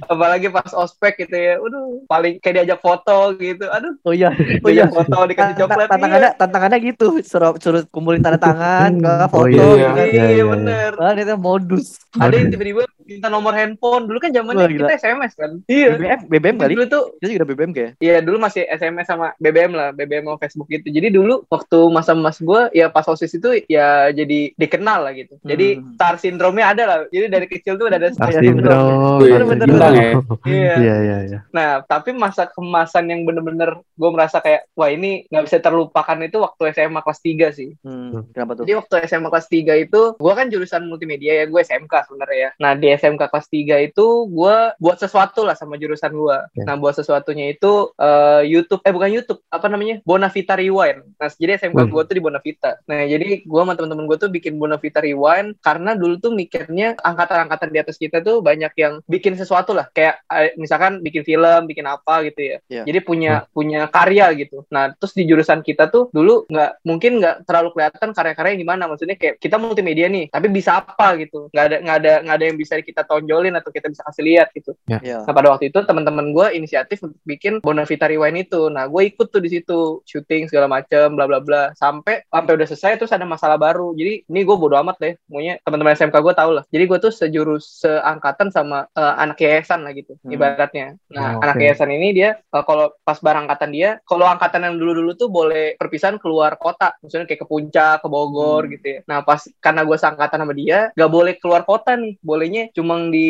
Apalagi 0.05 0.53
pas 0.53 0.69
ospek 0.69 1.25
gitu 1.25 1.33
ya. 1.33 1.57
Udah 1.57 2.05
paling 2.05 2.37
kayak 2.37 2.61
diajak 2.61 2.79
foto 2.85 3.33
gitu. 3.33 3.65
Aduh, 3.65 3.97
Oh 4.05 4.13
iya, 4.13 4.29
oh 4.61 4.69
iya. 4.69 4.85
foto 4.85 5.25
dikasih 5.25 5.57
coklat. 5.57 5.89
tantangannya 5.89 6.31
tantangannya 6.37 6.77
gitu 6.85 7.17
suruh 7.25 7.57
suruh 7.57 7.81
kumpulin 7.89 8.21
tanda 8.21 8.37
tangan 8.37 8.93
ke 9.01 9.09
Oh, 9.09 9.29
foto 9.33 9.49
iya, 9.49 9.57
gitu 9.57 9.65
Iya, 9.73 9.89
kan. 9.89 10.05
Iya, 10.05 10.25
iya, 10.29 10.43
bener. 10.45 10.91
Ah, 11.01 11.13
itu 11.17 11.33
modus. 11.33 11.97
Ada 12.13 12.35
yang 12.37 12.49
tiba-tiba 12.53 12.83
minta 13.01 13.27
nomor 13.33 13.57
handphone. 13.57 14.05
Dulu 14.05 14.17
kan 14.21 14.29
zamannya 14.29 14.69
Wah, 14.69 14.69
kita 14.69 14.93
SMS 15.01 15.33
kan. 15.33 15.51
Iya. 15.65 15.97
BBM, 15.97 16.19
BBM 16.29 16.55
kali. 16.61 16.73
Dulu 16.77 16.85
tuh 16.85 17.03
Itu 17.17 17.27
juga 17.33 17.45
BBM 17.49 17.71
kayak. 17.73 17.91
Iya 17.97 18.21
dulu 18.21 18.37
masih 18.37 18.69
SMS 18.69 19.09
sama 19.09 19.33
BBM 19.41 19.73
lah, 19.73 19.89
BBM 19.97 20.29
sama 20.29 20.37
Facebook 20.37 20.69
gitu. 20.69 20.93
Jadi 20.93 21.09
dulu 21.09 21.41
waktu 21.49 21.79
masa 21.89 22.13
mas 22.13 22.37
gue 22.37 22.61
ya 22.71 22.85
pas 22.93 23.09
osis 23.09 23.33
itu 23.33 23.49
ya 23.65 24.13
jadi 24.13 24.53
dikenal 24.53 25.01
lah 25.01 25.13
gitu. 25.17 25.33
Jadi 25.41 25.79
Hmm. 25.79 25.86
Star 25.95 26.15
syndrome-nya 26.19 26.65
ada 26.75 26.83
lah. 26.83 26.97
Jadi 27.07 27.25
dari 27.31 27.47
kecil 27.47 27.79
tuh 27.79 27.87
udah 27.87 27.97
ada 27.97 28.09
Star 28.11 28.33
syndrome. 28.33 29.21
Bener-bener. 29.23 29.67
ya. 29.67 30.11
Iya. 30.47 30.75
Iya, 30.77 30.95
iya, 31.03 31.17
iya. 31.29 31.39
Nah 31.53 31.85
tapi 31.85 32.11
masa 32.11 32.49
kemasan 32.49 33.07
yang 33.07 33.23
bener-bener 33.23 33.79
gue 33.95 34.09
merasa 34.11 34.41
kayak 34.43 34.67
wah 34.73 34.89
ini 34.91 35.25
nggak 35.29 35.43
bisa 35.47 35.57
terlupakan 35.63 36.17
itu 36.23 36.37
waktu 36.41 36.61
SMA 36.73 36.99
kelas 37.01 37.19
3 37.21 37.57
sih. 37.57 37.69
Hmm, 37.85 38.27
kenapa 38.33 38.57
tuh? 38.57 38.63
Jadi 38.67 38.75
waktu 38.77 38.93
SMA 39.07 39.29
kelas 39.29 39.47
3 39.49 39.83
itu 39.85 40.01
gue 40.17 40.33
kan 40.33 40.45
jurusan 40.51 40.81
multimedia 40.89 41.43
ya, 41.43 41.45
gue 41.45 41.61
SMK 41.61 41.93
sebenarnya 42.09 42.37
ya. 42.37 42.49
Nah 42.59 42.71
di 42.75 42.87
SMK 42.91 43.23
kelas 43.29 43.47
3 43.49 43.87
itu 43.87 44.05
gue 44.29 44.55
buat 44.77 44.97
sesuatu 44.97 45.47
lah 45.47 45.55
sama 45.55 45.79
jurusan 45.79 46.11
gue. 46.13 46.37
Ya. 46.57 46.63
Nah 46.67 46.75
buat 46.77 46.93
sesuatunya 46.97 47.53
itu 47.53 47.93
eh, 47.97 48.43
YouTube, 48.49 48.81
eh 48.83 48.93
bukan 48.93 49.09
YouTube, 49.09 49.39
apa 49.49 49.67
namanya? 49.69 50.01
Bonavita 50.03 50.57
Rewind. 50.57 51.17
Nah 51.17 51.29
jadi 51.33 51.57
SMK 51.57 51.77
Wih. 51.77 51.89
gue 51.93 52.01
tuh 52.05 52.15
di 52.15 52.23
Bonavita. 52.23 52.71
Nah 52.89 53.05
jadi 53.05 53.43
gue 53.45 53.61
sama 53.61 53.73
temen-temen 53.77 54.05
gue 54.05 54.17
tuh 54.17 54.29
bikin 54.29 54.57
Bonavita 54.57 54.99
Rewind 55.01 55.59
karena 55.61 55.76
dulu 55.83 56.17
tuh 56.17 56.31
mikirnya 56.33 56.97
angkatan-angkatan 56.97 57.69
di 57.73 57.79
atas 57.79 57.97
kita 57.99 58.23
tuh 58.23 58.39
banyak 58.41 58.73
yang 58.77 58.99
bikin 59.05 59.35
sesuatu 59.35 59.75
lah. 59.75 59.89
Kayak 59.91 60.23
eh, 60.31 60.53
misalkan 60.57 61.01
bikin 61.01 61.23
film, 61.27 61.67
bikin 61.67 61.85
apa 61.85 62.25
gitu 62.27 62.41
ya. 62.41 62.57
Ya. 62.67 62.83
Jadi 62.87 62.99
punya 63.03 63.45
punya 63.51 63.87
karya 63.91 64.31
gitu. 64.35 64.63
Nah 64.73 64.93
terus 64.95 65.13
di 65.13 65.23
jurusan 65.27 65.61
kita 65.61 65.89
tuh 65.91 66.09
dulu 66.11 66.47
nggak 66.47 66.83
mungkin 66.83 67.21
nggak 67.21 67.35
terlalu 67.47 67.75
kelihatan 67.75 68.09
karya-karya 68.13 68.51
yang 68.57 68.61
gimana. 68.63 68.83
Maksudnya 68.87 69.17
kayak 69.19 69.35
kita 69.41 69.55
multimedia 69.59 70.07
nih, 70.07 70.31
tapi 70.31 70.47
bisa 70.51 70.79
apa 70.79 71.17
gitu? 71.21 71.51
Nggak 71.51 71.65
ada 71.65 71.77
nggak 71.83 71.97
ada 72.03 72.13
nggak 72.25 72.35
ada 72.37 72.45
yang 72.45 72.57
bisa 72.57 72.73
kita 72.81 73.01
tonjolin 73.03 73.55
atau 73.57 73.69
kita 73.73 73.87
bisa 73.91 74.01
kasih 74.07 74.23
lihat 74.23 74.47
gitu. 74.55 74.71
Iya. 74.87 75.23
Nah 75.25 75.33
pada 75.33 75.47
waktu 75.53 75.69
itu 75.69 75.79
teman-teman 75.83 76.31
gue 76.31 76.47
inisiatif 76.55 77.03
untuk 77.03 77.19
bikin 77.27 77.59
Bonavita 77.61 78.07
Rewind 78.07 78.47
itu. 78.47 78.71
Nah 78.71 78.87
gue 78.87 79.01
ikut 79.09 79.27
tuh 79.29 79.41
di 79.43 79.49
situ 79.51 80.01
syuting 80.07 80.47
segala 80.47 80.67
macem 80.69 81.13
bla 81.13 81.25
bla 81.25 81.39
bla 81.43 81.71
sampai 81.75 82.23
sampai 82.27 82.51
udah 82.55 82.67
selesai 82.67 82.99
terus 83.01 83.13
ada 83.13 83.25
masalah 83.27 83.59
baru. 83.59 83.93
Jadi 83.93 84.27
ini 84.27 84.39
gue 84.43 84.55
bodo 84.55 84.75
amat 84.79 84.97
deh. 84.99 85.13
Maunya 85.27 85.59
teman-teman 85.67 85.93
SMK 85.93 86.15
gue 86.23 86.33
tau 86.33 86.51
lah. 86.55 86.63
Jadi 86.71 86.83
gue 86.87 86.97
tuh 87.03 87.11
sejurus 87.11 87.83
seangkatan 87.83 88.47
sama 88.49 88.87
eh, 88.95 89.13
anak 89.19 89.37
yayasan 89.37 89.83
lah 89.83 89.91
gitu 89.91 90.15
Hmm. 90.23 90.31
ibaratnya. 90.31 90.95
Nah 91.11 91.35
Oh, 91.35 91.43
anak 91.43 91.59
yayasan 91.59 91.91
ini 91.91 92.15
dia 92.15 92.39
eh, 92.39 92.63
kalau 92.63 92.95
pas 93.03 93.19
barang 93.19 93.43
angkatan 93.45 93.71
dia, 93.75 93.89
kalau 94.07 94.23
angkatan 94.25 94.63
yang 94.63 94.75
dulu-dulu 94.79 95.11
tuh 95.13 95.27
boleh 95.27 95.75
perpisahan 95.75 96.15
keluar 96.17 96.55
kota. 96.55 96.95
Maksudnya 97.03 97.27
kayak 97.27 97.41
ke 97.43 97.47
puncak, 97.47 97.95
ke 97.99 98.07
Bogor 98.07 98.63
Hmm. 98.65 98.71
gitu 98.79 98.85
ya. 98.87 98.99
Nah 99.05 99.19
pas 99.21 99.43
karena 99.59 99.83
gue 99.83 99.97
seangkatan 99.99 100.39
sama 100.39 100.53
dia, 100.55 100.89
gak 100.95 101.11
boleh 101.11 101.33
keluar 101.37 101.67
kota 101.67 101.99
nih. 101.99 102.15
Bolehnya 102.23 102.71
cuma 102.71 102.95
di 103.11 103.29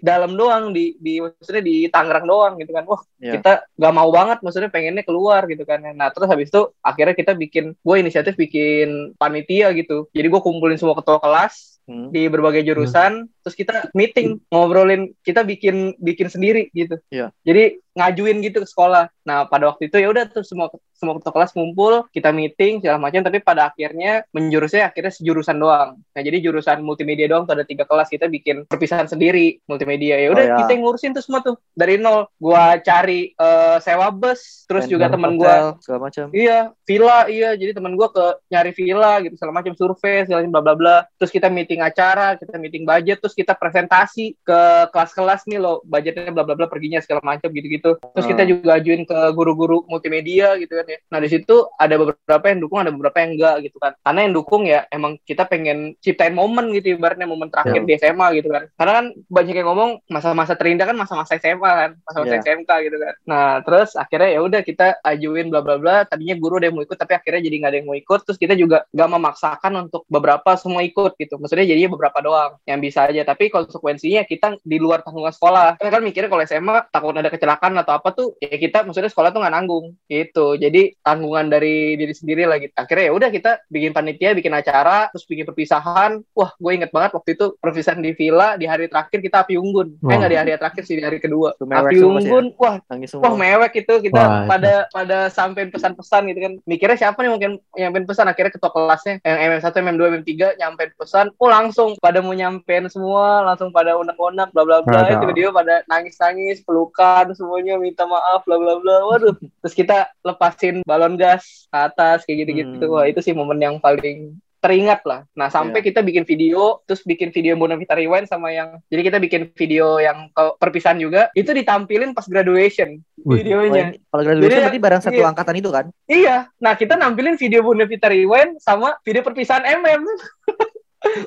dalam 0.00 0.34
doang, 0.38 0.70
di, 0.70 0.94
di 0.98 1.18
maksudnya 1.18 1.62
di 1.64 1.88
Tangerang 1.90 2.26
doang 2.28 2.54
gitu 2.60 2.70
kan. 2.70 2.84
Wah 2.86 3.02
Iya. 3.22 3.38
kita 3.38 3.52
gak 3.78 3.94
mau 3.94 4.10
banget, 4.10 4.38
maksudnya 4.42 4.70
pengennya 4.70 5.02
keluar 5.06 5.46
gitu 5.46 5.62
kan. 5.62 5.82
Nah 5.94 6.10
terus 6.10 6.26
habis 6.30 6.50
itu 6.50 6.62
akhirnya 6.82 7.14
kita 7.14 7.32
bikin, 7.34 7.64
gue 7.78 7.96
inisiatif 7.98 8.34
bikin 8.34 9.14
panitia 9.18 9.70
gitu. 9.74 10.08
Jadi 10.10 10.26
gue 10.26 10.40
kumpulin 10.42 10.78
semua 10.78 10.94
ketua 10.98 11.18
kelas 11.22 11.71
Hmm. 11.82 12.14
di 12.14 12.30
berbagai 12.30 12.62
jurusan, 12.62 13.26
terus 13.42 13.58
kita 13.58 13.90
meeting 13.90 14.38
ngobrolin, 14.54 15.10
kita 15.26 15.42
bikin 15.42 15.98
bikin 15.98 16.30
sendiri 16.30 16.70
gitu. 16.70 16.94
Iya. 17.10 17.34
Jadi 17.42 17.81
ngajuin 17.96 18.38
gitu 18.44 18.62
ke 18.64 18.68
sekolah. 18.68 19.08
Nah 19.26 19.46
pada 19.46 19.72
waktu 19.72 19.88
itu 19.88 19.96
ya 20.00 20.08
udah 20.10 20.24
tuh 20.30 20.42
semua 20.42 20.70
semua 20.92 21.18
ketua 21.18 21.34
kelas 21.34 21.50
ngumpul, 21.58 22.06
kita 22.14 22.30
meeting 22.30 22.78
segala 22.78 23.02
macam, 23.02 23.26
tapi 23.26 23.42
pada 23.42 23.74
akhirnya 23.74 24.22
menjurusnya 24.30 24.86
akhirnya 24.94 25.10
sejurusan 25.10 25.58
doang. 25.58 25.98
Nah 25.98 26.20
jadi 26.22 26.38
jurusan 26.38 26.78
multimedia 26.86 27.26
doang 27.26 27.42
tuh 27.42 27.58
ada 27.58 27.66
tiga 27.66 27.82
kelas 27.82 28.06
kita 28.06 28.30
bikin 28.30 28.70
perpisahan 28.70 29.10
sendiri 29.10 29.58
multimedia. 29.66 30.22
Ya 30.22 30.30
udah 30.30 30.42
Oh, 30.42 30.50
ya. 30.50 30.58
kita 30.66 30.74
yang 30.74 30.82
ngurusin 30.82 31.10
tuh 31.14 31.22
semua 31.22 31.40
tuh 31.42 31.54
dari 31.74 31.98
nol. 31.98 32.26
Gua 32.38 32.78
cari 32.82 33.30
eh, 33.34 33.76
sewa 33.82 34.10
bus, 34.14 34.66
terus 34.66 34.86
juga 34.86 35.06
hotel, 35.10 35.38
gua 35.38 35.54
segala 35.82 35.98
macam. 36.06 36.26
Iya, 36.34 36.58
villa, 36.86 37.18
iya. 37.30 37.50
Jadi 37.54 37.70
teman 37.74 37.94
gua 37.94 38.10
ke 38.10 38.24
nyari 38.50 38.70
villa 38.74 39.12
gitu, 39.22 39.34
segala 39.38 39.54
macam 39.62 39.72
survei, 39.78 40.26
segala 40.26 40.42
macam 40.42 40.52
bla 40.54 40.62
bla 40.62 40.74
bla. 40.74 40.96
Terus 41.18 41.30
kita 41.30 41.46
meeting 41.50 41.82
acara, 41.82 42.34
kita 42.38 42.58
meeting 42.58 42.82
budget, 42.86 43.18
terus 43.22 43.34
kita 43.34 43.54
presentasi 43.54 44.38
ke 44.42 44.60
kelas-kelas 44.90 45.46
nih 45.46 45.58
loh, 45.62 45.82
budgetnya 45.86 46.30
bla 46.30 46.42
bla 46.46 46.54
bla 46.58 46.66
perginya 46.66 46.98
segala 47.02 47.22
macam 47.22 47.50
gitu-gitu. 47.82 48.14
Terus 48.14 48.26
kita 48.30 48.42
Hmm. 48.46 48.50
juga 48.54 48.70
ajuin 48.78 49.02
ke 49.02 49.18
guru-guru 49.34 49.82
multimedia 49.90 50.54
gitu 50.56 50.72
kan 50.78 50.86
ya. 50.86 50.98
Nah, 51.10 51.18
di 51.18 51.28
situ 51.28 51.66
ada 51.76 51.94
beberapa 51.98 52.44
yang 52.46 52.60
dukung, 52.62 52.78
ada 52.80 52.92
beberapa 52.94 53.16
yang 53.18 53.30
enggak 53.34 53.56
gitu 53.66 53.76
kan. 53.82 53.92
Karena 54.00 54.20
yang 54.22 54.32
dukung 54.32 54.62
ya 54.64 54.86
emang 54.88 55.18
kita 55.26 55.44
pengen 55.50 55.98
ciptain 55.98 56.32
momen 56.32 56.70
gitu 56.72 56.94
ibaratnya 56.94 57.26
momen 57.26 57.50
terakhir 57.50 57.82
Ya. 57.82 57.86
di 57.86 57.92
SMA 57.98 58.26
gitu 58.38 58.48
kan. 58.48 58.62
Karena 58.78 58.92
kan 59.02 59.06
banyak 59.26 59.54
yang 59.58 59.68
ngomong 59.68 59.90
masa-masa 60.06 60.54
terindah 60.54 60.86
kan 60.86 60.96
masa-masa 60.96 61.34
SMA 61.36 61.70
kan, 61.70 61.90
masa-masa 62.06 62.34
Ya. 62.38 62.40
SMK 62.46 62.70
gitu 62.86 62.96
kan. 63.02 63.14
Nah, 63.26 63.48
terus 63.66 63.90
akhirnya 63.98 64.30
ya 64.38 64.40
udah 64.44 64.60
kita 64.62 64.86
ajuin 65.02 65.50
bla 65.50 65.60
bla 65.60 65.76
bla. 65.80 65.96
Tadinya 66.06 66.38
guru 66.38 66.62
ada 66.62 66.70
yang 66.70 66.76
mau 66.78 66.84
ikut 66.86 66.96
tapi 66.96 67.12
akhirnya 67.18 67.42
jadi 67.42 67.56
nggak 67.58 67.70
ada 67.72 67.78
yang 67.82 67.88
mau 67.88 67.98
ikut. 67.98 68.20
Terus 68.28 68.38
kita 68.38 68.54
juga 68.54 68.84
nggak 68.92 69.08
memaksakan 69.10 69.72
untuk 69.88 70.06
beberapa 70.06 70.54
semua 70.54 70.84
ikut 70.86 71.18
gitu. 71.18 71.34
Maksudnya 71.40 71.66
jadinya 71.66 71.90
beberapa 71.98 72.18
doang 72.22 72.52
yang 72.68 72.78
bisa 72.78 73.08
aja. 73.08 73.22
Tapi 73.24 73.48
konsekuensinya 73.50 74.22
kita 74.28 74.60
di 74.62 74.76
luar 74.78 75.02
tanggungan 75.02 75.32
sekolah. 75.32 75.80
Kita 75.80 75.90
kan 75.90 76.02
mikirnya 76.04 76.28
kalau 76.30 76.42
SMA 76.44 76.76
takut 76.92 77.14
ada 77.16 77.30
kecelakaan 77.32 77.71
atau 77.78 77.92
apa 77.96 78.08
tuh 78.12 78.36
ya 78.38 78.56
kita 78.56 78.84
maksudnya 78.84 79.10
sekolah 79.10 79.30
tuh 79.32 79.40
nggak 79.42 79.54
nanggung 79.54 79.96
gitu. 80.06 80.56
Jadi 80.56 80.96
tanggungan 81.00 81.48
dari 81.48 81.96
diri 81.96 82.14
sendiri 82.14 82.44
lah 82.48 82.60
gitu. 82.60 82.72
Akhirnya 82.76 83.10
ya 83.10 83.12
udah 83.12 83.28
kita 83.32 83.50
bikin 83.68 83.92
panitia, 83.92 84.36
bikin 84.36 84.52
acara, 84.52 85.08
terus 85.12 85.24
bikin 85.26 85.44
perpisahan. 85.48 86.20
Wah, 86.36 86.50
gue 86.56 86.72
inget 86.72 86.90
banget 86.90 87.16
waktu 87.16 87.36
itu 87.36 87.56
perpisahan 87.58 88.00
di 88.00 88.12
villa 88.16 88.54
di 88.56 88.66
hari 88.68 88.86
terakhir 88.88 89.18
kita 89.20 89.44
api 89.46 89.56
unggun. 89.56 89.96
Eh 89.98 90.04
Wah. 90.04 90.16
nggak 90.18 90.32
di 90.32 90.38
hari 90.38 90.50
terakhir 90.56 90.82
sih 90.84 90.96
di 90.98 91.04
hari 91.04 91.18
kedua. 91.18 91.54
Api 91.56 91.96
semua 91.98 92.20
ya. 92.20 92.28
unggun, 92.28 92.46
wah 92.58 92.76
Nangis 92.90 93.08
semua. 93.12 93.22
Wah 93.28 93.34
mewek 93.34 93.72
itu 93.84 93.94
kita 94.04 94.22
Wah, 94.22 94.42
itu. 94.42 94.48
pada 94.50 94.72
pada 94.92 95.18
sampein 95.32 95.70
pesan-pesan 95.72 96.22
gitu 96.32 96.40
kan. 96.42 96.52
Mikirnya 96.68 96.98
siapa 96.98 97.18
nih 97.22 97.30
mungkin 97.32 97.50
nyampein 97.74 98.06
pesan 98.06 98.26
akhirnya 98.28 98.52
ketua 98.52 98.70
kelasnya 98.74 99.18
yang 99.24 99.38
MM1, 99.56 99.66
MM2, 99.72 100.02
MM3 100.18 100.30
nyampein 100.60 100.90
pesan. 100.96 101.26
Oh 101.38 101.48
langsung 101.48 101.96
pada 101.98 102.20
mau 102.20 102.34
nyampein 102.34 102.86
semua, 102.90 103.46
langsung 103.46 103.70
pada 103.70 103.96
unek-unek 103.96 104.50
bla 104.52 104.62
bla 104.62 104.78
bla. 104.84 104.98
Ada. 105.08 105.20
Tiba-tiba 105.22 105.50
pada 105.54 105.74
nangis-nangis, 105.88 106.62
pelukan 106.66 107.32
semuanya 107.62 107.78
minta 107.78 108.04
maaf 108.10 108.42
bla 108.42 108.58
bla 108.58 108.74
bla. 108.82 108.96
Waduh. 109.06 109.38
Terus 109.38 109.74
kita 109.78 110.10
lepasin 110.26 110.82
balon 110.82 111.14
gas 111.14 111.70
ke 111.70 111.78
atas 111.78 112.26
kayak 112.26 112.42
gitu-gitu. 112.44 112.84
Hmm. 112.90 112.92
Wah 112.98 113.06
itu 113.06 113.22
sih 113.22 113.30
momen 113.30 113.62
yang 113.62 113.78
paling 113.78 114.34
teringat 114.62 115.02
lah. 115.02 115.26
Nah 115.34 115.50
sampai 115.50 115.82
kita 115.82 116.06
bikin 116.06 116.22
video, 116.22 116.82
terus 116.86 117.02
bikin 117.02 117.34
video 117.34 117.58
Bonavita 117.58 117.98
Rewind 117.98 118.30
sama 118.30 118.54
yang, 118.54 118.78
jadi 118.86 119.10
kita 119.10 119.18
bikin 119.18 119.42
video 119.58 119.98
yang 119.98 120.30
perpisahan 120.34 121.02
juga, 121.02 121.34
itu 121.34 121.50
ditampilin 121.50 122.14
pas 122.14 122.22
graduation 122.30 123.02
Wih. 123.26 123.42
Videonya. 123.42 123.98
Kalau 124.06 124.22
graduation 124.22 124.62
Jadi, 124.62 124.62
berarti 124.62 124.78
barang 124.86 125.02
satu 125.02 125.18
iya. 125.18 125.26
angkatan 125.34 125.58
itu 125.58 125.70
kan? 125.74 125.86
Iya, 126.06 126.36
nah 126.62 126.78
kita 126.78 126.94
nampilin 126.94 127.34
video 127.34 127.66
Bonavita 127.66 128.06
Rewind 128.06 128.62
sama 128.62 128.94
video 129.02 129.26
perpisahan 129.26 129.66
MM. 129.66 130.06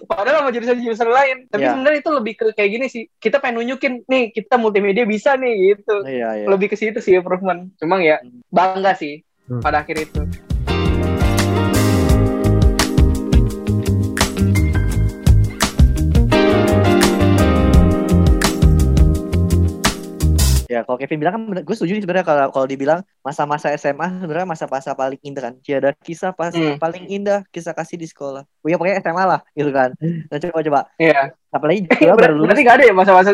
Padahal 0.05 0.41
sama 0.41 0.51
jurusan-jurusan 0.51 1.09
lain. 1.09 1.37
Tapi 1.47 1.61
Iya. 1.61 1.71
sebenarnya 1.75 1.99
itu 1.99 2.11
lebih 2.11 2.33
ke 2.35 2.45
kayak 2.55 2.71
gini 2.71 2.85
sih. 2.87 3.03
Kita 3.11 3.37
pengen 3.37 3.61
nunjukin 3.61 4.07
nih 4.07 4.31
kita 4.31 4.55
multimedia 4.55 5.03
bisa 5.03 5.35
nih 5.35 5.75
gitu. 5.75 5.95
Iya, 6.03 6.29
iya. 6.41 6.45
Lebih 6.47 6.71
ke 6.71 6.75
situ 6.75 6.99
sih 6.99 7.13
improvement. 7.13 7.69
Cuma 7.77 7.99
ya 7.99 8.19
bangga 8.49 8.95
sih 8.95 9.21
Hmm. 9.45 9.61
pada 9.61 9.85
akhir 9.85 10.09
itu. 10.09 10.21
Ya, 20.65 20.81
kalau 20.81 20.97
Kevin 20.97 21.21
bilang 21.21 21.33
kan 21.37 21.41
gue 21.61 21.75
setuju 21.77 22.01
sebenarnya 22.01 22.25
kalau 22.25 22.49
kalau 22.49 22.65
dibilang 22.65 22.99
masa-masa 23.21 23.69
SMA 23.77 24.21
sebenarnya 24.21 24.49
masa-masa 24.49 24.97
paling 24.97 25.21
indah 25.21 25.49
kan. 25.49 25.53
Tiada 25.61 25.93
kisah 25.93 26.33
pas 26.33 26.49
Hmm. 26.55 26.81
paling 26.81 27.05
indah 27.05 27.45
kisah 27.53 27.73
kasih 27.77 28.01
di 28.01 28.09
sekolah. 28.09 28.43
Oh 28.43 28.67
ya 28.67 28.75
pokoknya 28.81 28.97
SMA 29.01 29.23
lah 29.23 29.39
gitu 29.53 29.69
kan. 29.69 29.93
Nah, 30.01 30.37
coba 30.41 30.59
coba. 30.65 30.79
Iya. 30.97 31.33
Apalagi 31.53 31.79
Joel 32.01 32.17
baru 32.19 32.33
lulus 32.35 32.47
berarti 32.51 32.61
nggak 32.65 32.77
ada 32.81 32.85
ya 32.89 32.93
masa-masa 32.97 33.31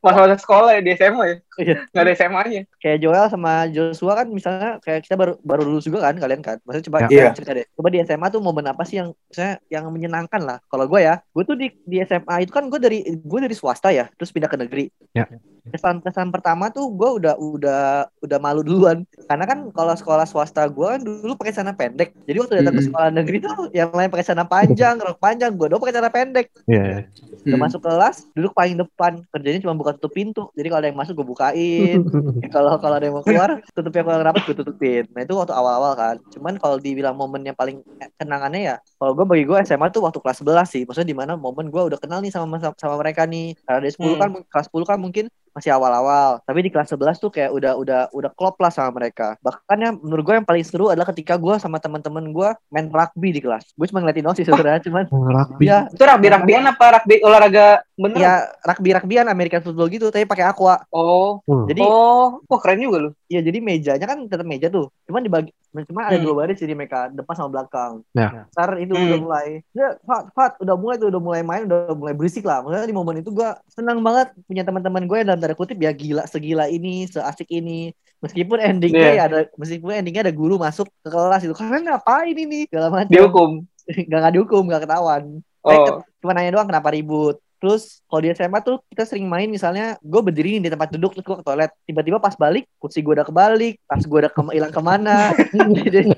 masa-masa 0.00 0.36
sekolah 0.40 0.70
ya 0.78 0.80
di 0.80 0.90
SMA 0.96 1.24
ya? 1.26 1.36
Iya. 1.60 1.76
Nggak 1.86 2.02
ada 2.02 2.12
SMA-nya. 2.14 2.62
kayak 2.76 2.98
Joel 2.98 3.26
sama 3.28 3.52
Joshua 3.68 4.12
kan 4.14 4.26
misalnya 4.26 4.80
kayak 4.80 5.04
kita 5.04 5.14
baru 5.14 5.36
baru 5.40 5.62
lulus 5.62 5.84
juga 5.84 6.00
kan 6.02 6.16
kalian 6.16 6.40
kan. 6.40 6.56
Maksudnya 6.62 6.86
coba 6.86 6.96
Ya. 6.96 7.04
kalian 7.04 7.20
Iya. 7.22 7.36
cerita 7.36 7.52
deh. 7.52 7.66
Coba 7.70 7.88
di 7.88 7.98
SMA 8.00 8.26
tuh 8.28 8.40
momen 8.40 8.64
apa 8.64 8.82
sih 8.82 8.96
yang 8.96 9.08
misalnya 9.26 9.54
yang 9.68 9.84
menyenangkan 9.86 10.40
lah. 10.40 10.58
Kalau 10.64 10.84
gue 10.84 11.00
ya, 11.00 11.20
gue 11.20 11.44
tuh 11.44 11.54
di 11.54 11.68
di 11.84 12.00
SMA 12.00 12.34
itu 12.40 12.50
kan 12.50 12.64
gue 12.66 12.78
dari 12.78 12.98
gue 13.06 13.38
dari 13.38 13.52
swasta 13.52 13.88
ya, 13.90 14.08
terus 14.10 14.28
pindah 14.28 14.48
ke 14.48 14.56
negeri. 14.56 14.84
Ya. 15.12 15.28
Kesan-kesan 15.62 16.30
pertama 16.30 16.68
tuh 16.68 16.88
gue 16.88 17.20
udah 17.20 17.36
udah 17.36 17.82
udah 18.16 18.38
malu 18.38 18.60
duluan. 18.60 19.04
Karena 19.22 19.44
kan 19.44 19.68
kalau 19.70 19.92
sekolah 19.92 20.24
swasta 20.24 20.64
gue 20.64 20.86
kan 20.88 21.00
dulu 21.00 21.36
pakai 21.36 21.52
celana 21.52 21.72
pendek. 21.72 22.16
Jadi 22.24 22.36
waktu 22.38 22.54
datang 22.56 22.72
ke 22.72 22.80
Mm-mm. 22.80 22.88
sekolah 22.88 23.08
negeri 23.12 23.36
tuh 23.38 23.54
yang 23.70 23.90
lain 23.90 24.08
pakai 24.08 24.24
celana 24.24 24.46
panjang, 24.46 24.96
rok 24.96 25.18
panjang, 25.18 25.52
gue 25.52 25.66
doang 25.66 25.78
pakai 25.78 25.94
celana 25.94 26.10
pendek. 26.10 26.46
Iya. 26.64 27.04
Udah 27.40 27.48
Hmm. 27.50 27.60
masuk 27.62 27.80
kelas, 27.80 28.28
duduk 28.32 28.52
paling 28.52 28.76
depan. 28.76 29.12
Kerjanya 29.26 29.60
cuma 29.60 29.72
buka 29.72 29.92
tutup 29.94 30.12
pintu. 30.12 30.48
Jadi 30.52 30.66
kalau 30.66 30.80
ada 30.80 30.88
yang 30.88 30.98
masuk 30.98 31.12
gue 31.14 31.26
bukain. 31.52 32.00
kalau 32.54 32.78
kalau 32.78 32.94
ada 32.98 33.04
yang 33.06 33.16
mau 33.18 33.24
keluar 33.26 33.50
tutup 33.76 33.92
yang 33.92 34.04
kurang 34.06 34.22
rapat 34.22 34.42
gue 34.46 34.56
tutupin 34.56 35.04
nah 35.12 35.20
itu 35.22 35.34
waktu 35.34 35.52
awal-awal 35.52 35.92
kan 35.94 36.16
cuman 36.30 36.54
kalau 36.56 36.76
dibilang 36.78 37.14
momen 37.14 37.42
yang 37.42 37.56
paling 37.58 37.82
kenangannya 38.16 38.60
ya 38.60 38.76
kalau 38.96 39.12
gue 39.18 39.26
bagi 39.26 39.44
gue 39.46 39.58
SMA 39.66 39.90
tuh 39.90 40.02
waktu 40.06 40.18
kelas 40.22 40.38
11 40.42 40.66
sih 40.70 40.82
maksudnya 40.86 41.10
di 41.10 41.18
mana 41.18 41.32
momen 41.34 41.68
gue 41.68 41.82
udah 41.92 41.98
kenal 41.98 42.22
nih 42.22 42.32
sama 42.32 42.58
sama 42.78 42.94
mereka 42.98 43.26
nih 43.26 43.54
karena 43.66 43.78
dari 43.82 43.92
10 43.92 44.10
Hmm. 44.10 44.18
kan 44.18 44.28
kelas 44.50 44.66
10 44.70 44.86
kan 44.86 44.98
mungkin 44.98 45.24
masih 45.60 45.70
awal-awal 45.70 46.40
tapi 46.42 46.64
di 46.64 46.70
kelas 46.70 46.88
11 46.88 47.20
tuh 47.20 47.28
kayak 47.28 47.52
udah 47.52 47.76
udah 47.76 48.00
udah 48.10 48.30
klop 48.32 48.56
lah 48.56 48.68
sama 48.68 48.96
mereka 48.96 49.36
bahkan 49.38 49.76
yang 49.76 49.94
menurut 49.96 50.24
gue 50.24 50.34
yang 50.34 50.48
paling 50.48 50.64
seru 50.64 50.88
adalah 50.88 51.04
ketika 51.06 51.36
gue 51.36 51.54
sama 51.56 51.76
teman-teman 51.76 52.24
gue 52.26 52.48
main 52.68 52.88
rugby 52.88 53.30
di 53.30 53.38
kelas 53.38 53.70
gue 53.70 53.86
cuma 53.86 54.00
ngeliatin 54.00 54.24
doang 54.24 54.34
sih 54.34 54.42
sebenarnya 54.42 54.80
cuman 54.88 55.04
Rugby. 55.06 55.68
ya 55.68 55.84
Itu 55.86 56.00
rugby-rugbyan 56.00 56.64
apa 56.66 56.84
rugby 56.96 57.20
olahraga 57.20 57.84
bener? 57.94 58.16
ya 58.16 58.32
rugby 58.64 58.90
rugbyan 58.90 59.28
American 59.28 59.60
football 59.60 59.86
gitu 59.86 60.08
tapi 60.08 60.24
pakai 60.24 60.48
aqua 60.48 60.80
Oh, 60.88 61.42
Hmm. 61.44 61.66
jadi 61.66 61.82
oh, 61.82 62.40
wah 62.46 62.58
keren 62.58 62.80
juga 62.80 62.98
lu. 62.98 63.10
Iya 63.26 63.42
jadi 63.42 63.58
mejanya 63.58 64.06
kan 64.06 64.24
tetap 64.24 64.42
meja 64.42 64.66
tuh. 64.66 64.88
Cuman 65.04 65.20
dibagi 65.20 65.50
cuma 65.86 66.02
ada 66.04 66.18
Hmm. 66.18 66.26
dua 66.26 66.34
baris 66.34 66.58
jadi 66.58 66.74
mereka 66.74 67.08
depan 67.08 67.34
sama 67.34 67.48
belakang. 67.48 68.02
Ya. 68.10 68.46
Ntar 68.50 68.70
itu 68.78 68.92
Hmm. 68.92 69.06
udah 69.06 69.18
mulai. 69.22 69.46
Ya, 69.70 69.88
Fat, 70.02 70.24
Fat, 70.34 70.52
udah 70.58 70.74
mulai 70.74 70.98
tuh 70.98 71.08
udah 71.08 71.22
mulai 71.22 71.42
main 71.42 71.64
udah 71.64 71.94
mulai 71.94 72.12
berisik 72.12 72.42
lah. 72.42 72.60
Maksudnya 72.60 72.86
di 72.86 72.96
momen 72.96 73.22
itu 73.22 73.30
gua 73.30 73.58
senang 73.70 74.02
banget 74.02 74.34
punya 74.44 74.62
teman-teman 74.62 75.06
gue 75.06 75.16
yang 75.16 75.28
dalam 75.30 75.40
tanda 75.40 75.54
kutip 75.54 75.78
ya 75.78 75.94
gila 75.94 76.26
segila 76.26 76.66
ini, 76.66 77.06
seasik 77.06 77.46
ini. 77.48 77.94
Meskipun 78.20 78.58
endingnya 78.60 79.10
Iya. 79.10 79.16
ya 79.16 79.22
ada 79.24 79.38
meskipun 79.56 79.96
endingnya 79.96 80.28
ada 80.28 80.34
guru 80.34 80.60
masuk 80.60 80.90
ke 81.00 81.08
kelas 81.08 81.40
itu. 81.40 81.54
Kalian 81.56 81.88
ngapain 81.88 82.36
ini? 82.36 82.68
Segala 82.68 82.92
macam. 82.92 83.08
Dihukum. 83.08 83.50
Gak, 84.10 84.18
gak 84.22 84.32
dihukum, 84.36 84.62
gak 84.68 84.84
ketahuan. 84.86 85.42
Oh, 85.60 85.68
Mereka 85.68 85.90
cuma 86.22 86.32
nanya 86.32 86.50
doang 86.54 86.68
kenapa 86.68 86.94
ribut. 86.94 87.40
Terus 87.60 88.00
kalau 88.02 88.20
di 88.20 88.32
SMA 88.32 88.58
tuh 88.60 88.80
kita 88.88 89.04
sering 89.04 89.24
main 89.24 89.44
misalnya 89.46 90.00
gue 90.00 90.20
berdiri 90.20 90.56
di 90.56 90.66
tempat 90.66 90.88
duduk 90.90 91.12
terus 91.12 91.22
gue 91.22 91.36
ke 91.36 91.44
toilet. 91.44 91.70
Tiba-tiba 91.84 92.16
pas 92.16 92.32
balik 92.34 92.64
kursi 92.74 92.98
gue 92.98 93.12
udah 93.12 93.22
kebalik 93.22 93.76
tas 93.84 94.02
gue 94.02 94.18
udah 94.18 94.28
ke- 94.28 94.50
hilang 94.50 94.72
ke 94.72 94.80
mana. 94.80 95.36
Jadi 95.84 96.08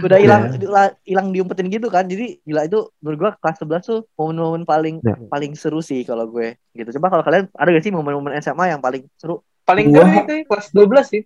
udah 0.00 0.18
hilang 0.18 0.42
hilang 1.02 1.26
diumpetin 1.30 1.68
gitu 1.68 1.86
kan. 1.86 2.04
Jadi 2.04 2.40
gila 2.42 2.64
itu 2.64 2.88
menurut 2.98 3.18
gue 3.18 3.30
kelas 3.38 3.56
11 3.60 3.84
tuh 3.84 4.00
momen-momen 4.16 4.64
paling 4.64 4.96
Ya. 4.98 5.12
paling 5.28 5.52
seru 5.52 5.78
sih 5.78 6.02
kalau 6.02 6.24
gue 6.26 6.56
gitu. 6.72 6.88
Coba 6.96 7.12
kalau 7.12 7.22
kalian 7.22 7.44
ada 7.52 7.68
gak 7.68 7.84
sih 7.84 7.92
momen-momen 7.92 8.32
SMA 8.40 8.72
yang 8.72 8.80
paling 8.80 9.04
seru 9.14 9.44
paling 9.66 9.86
Gua- 9.88 9.98
keren 10.00 10.22
itu 10.22 10.32
ya, 10.32 10.42
kelas 10.46 10.66
12 10.70 11.06
sih. 11.06 11.22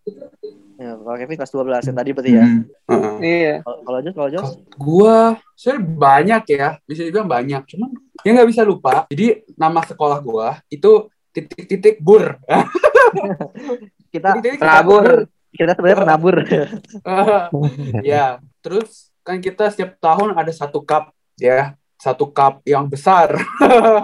ya, 0.74 0.96
kalau 0.96 1.12
Kevin 1.14 1.36
kelas 1.36 1.52
12 1.52 1.84
yang 1.84 1.94
tadi 1.94 2.10
berarti 2.10 2.32
ya 2.32 2.44
Hmm. 2.44 2.62
Heeh. 2.88 3.14
Iya. 3.20 3.54
kalau 3.60 3.78
kalau 3.84 3.98
Jos 4.00 4.14
kalau 4.14 4.30
Jos 4.30 4.48
Gua 4.74 5.18
sebenarnya 5.52 5.84
banyak 5.94 6.42
ya, 6.50 6.68
bisa 6.82 7.00
dibilang 7.02 7.28
banyak. 7.28 7.62
Cuman 7.66 7.90
ya 8.18 8.30
nggak 8.32 8.48
bisa 8.48 8.62
lupa. 8.62 9.04
Jadi 9.06 9.26
nama 9.54 9.80
sekolah 9.82 10.18
gua 10.18 10.48
itu 10.66 10.90
titik-titik 11.30 12.00
bur. 12.00 12.40
kita 14.08 14.28
Titik-titik 14.34 14.58
Penabur. 14.58 15.06
kita 15.50 15.74
sebenarnya 15.74 15.98
penabur 15.98 16.36
ya, 18.06 18.26
terus 18.60 19.10
kan 19.20 19.36
kita 19.36 19.66
setiap 19.68 19.98
tahun 19.98 20.32
ada 20.32 20.50
satu 20.50 20.80
cup 20.80 21.10
ya. 21.34 21.74
Satu 22.00 22.32
cup 22.32 22.64
yang 22.64 22.88
besar. 22.88 23.36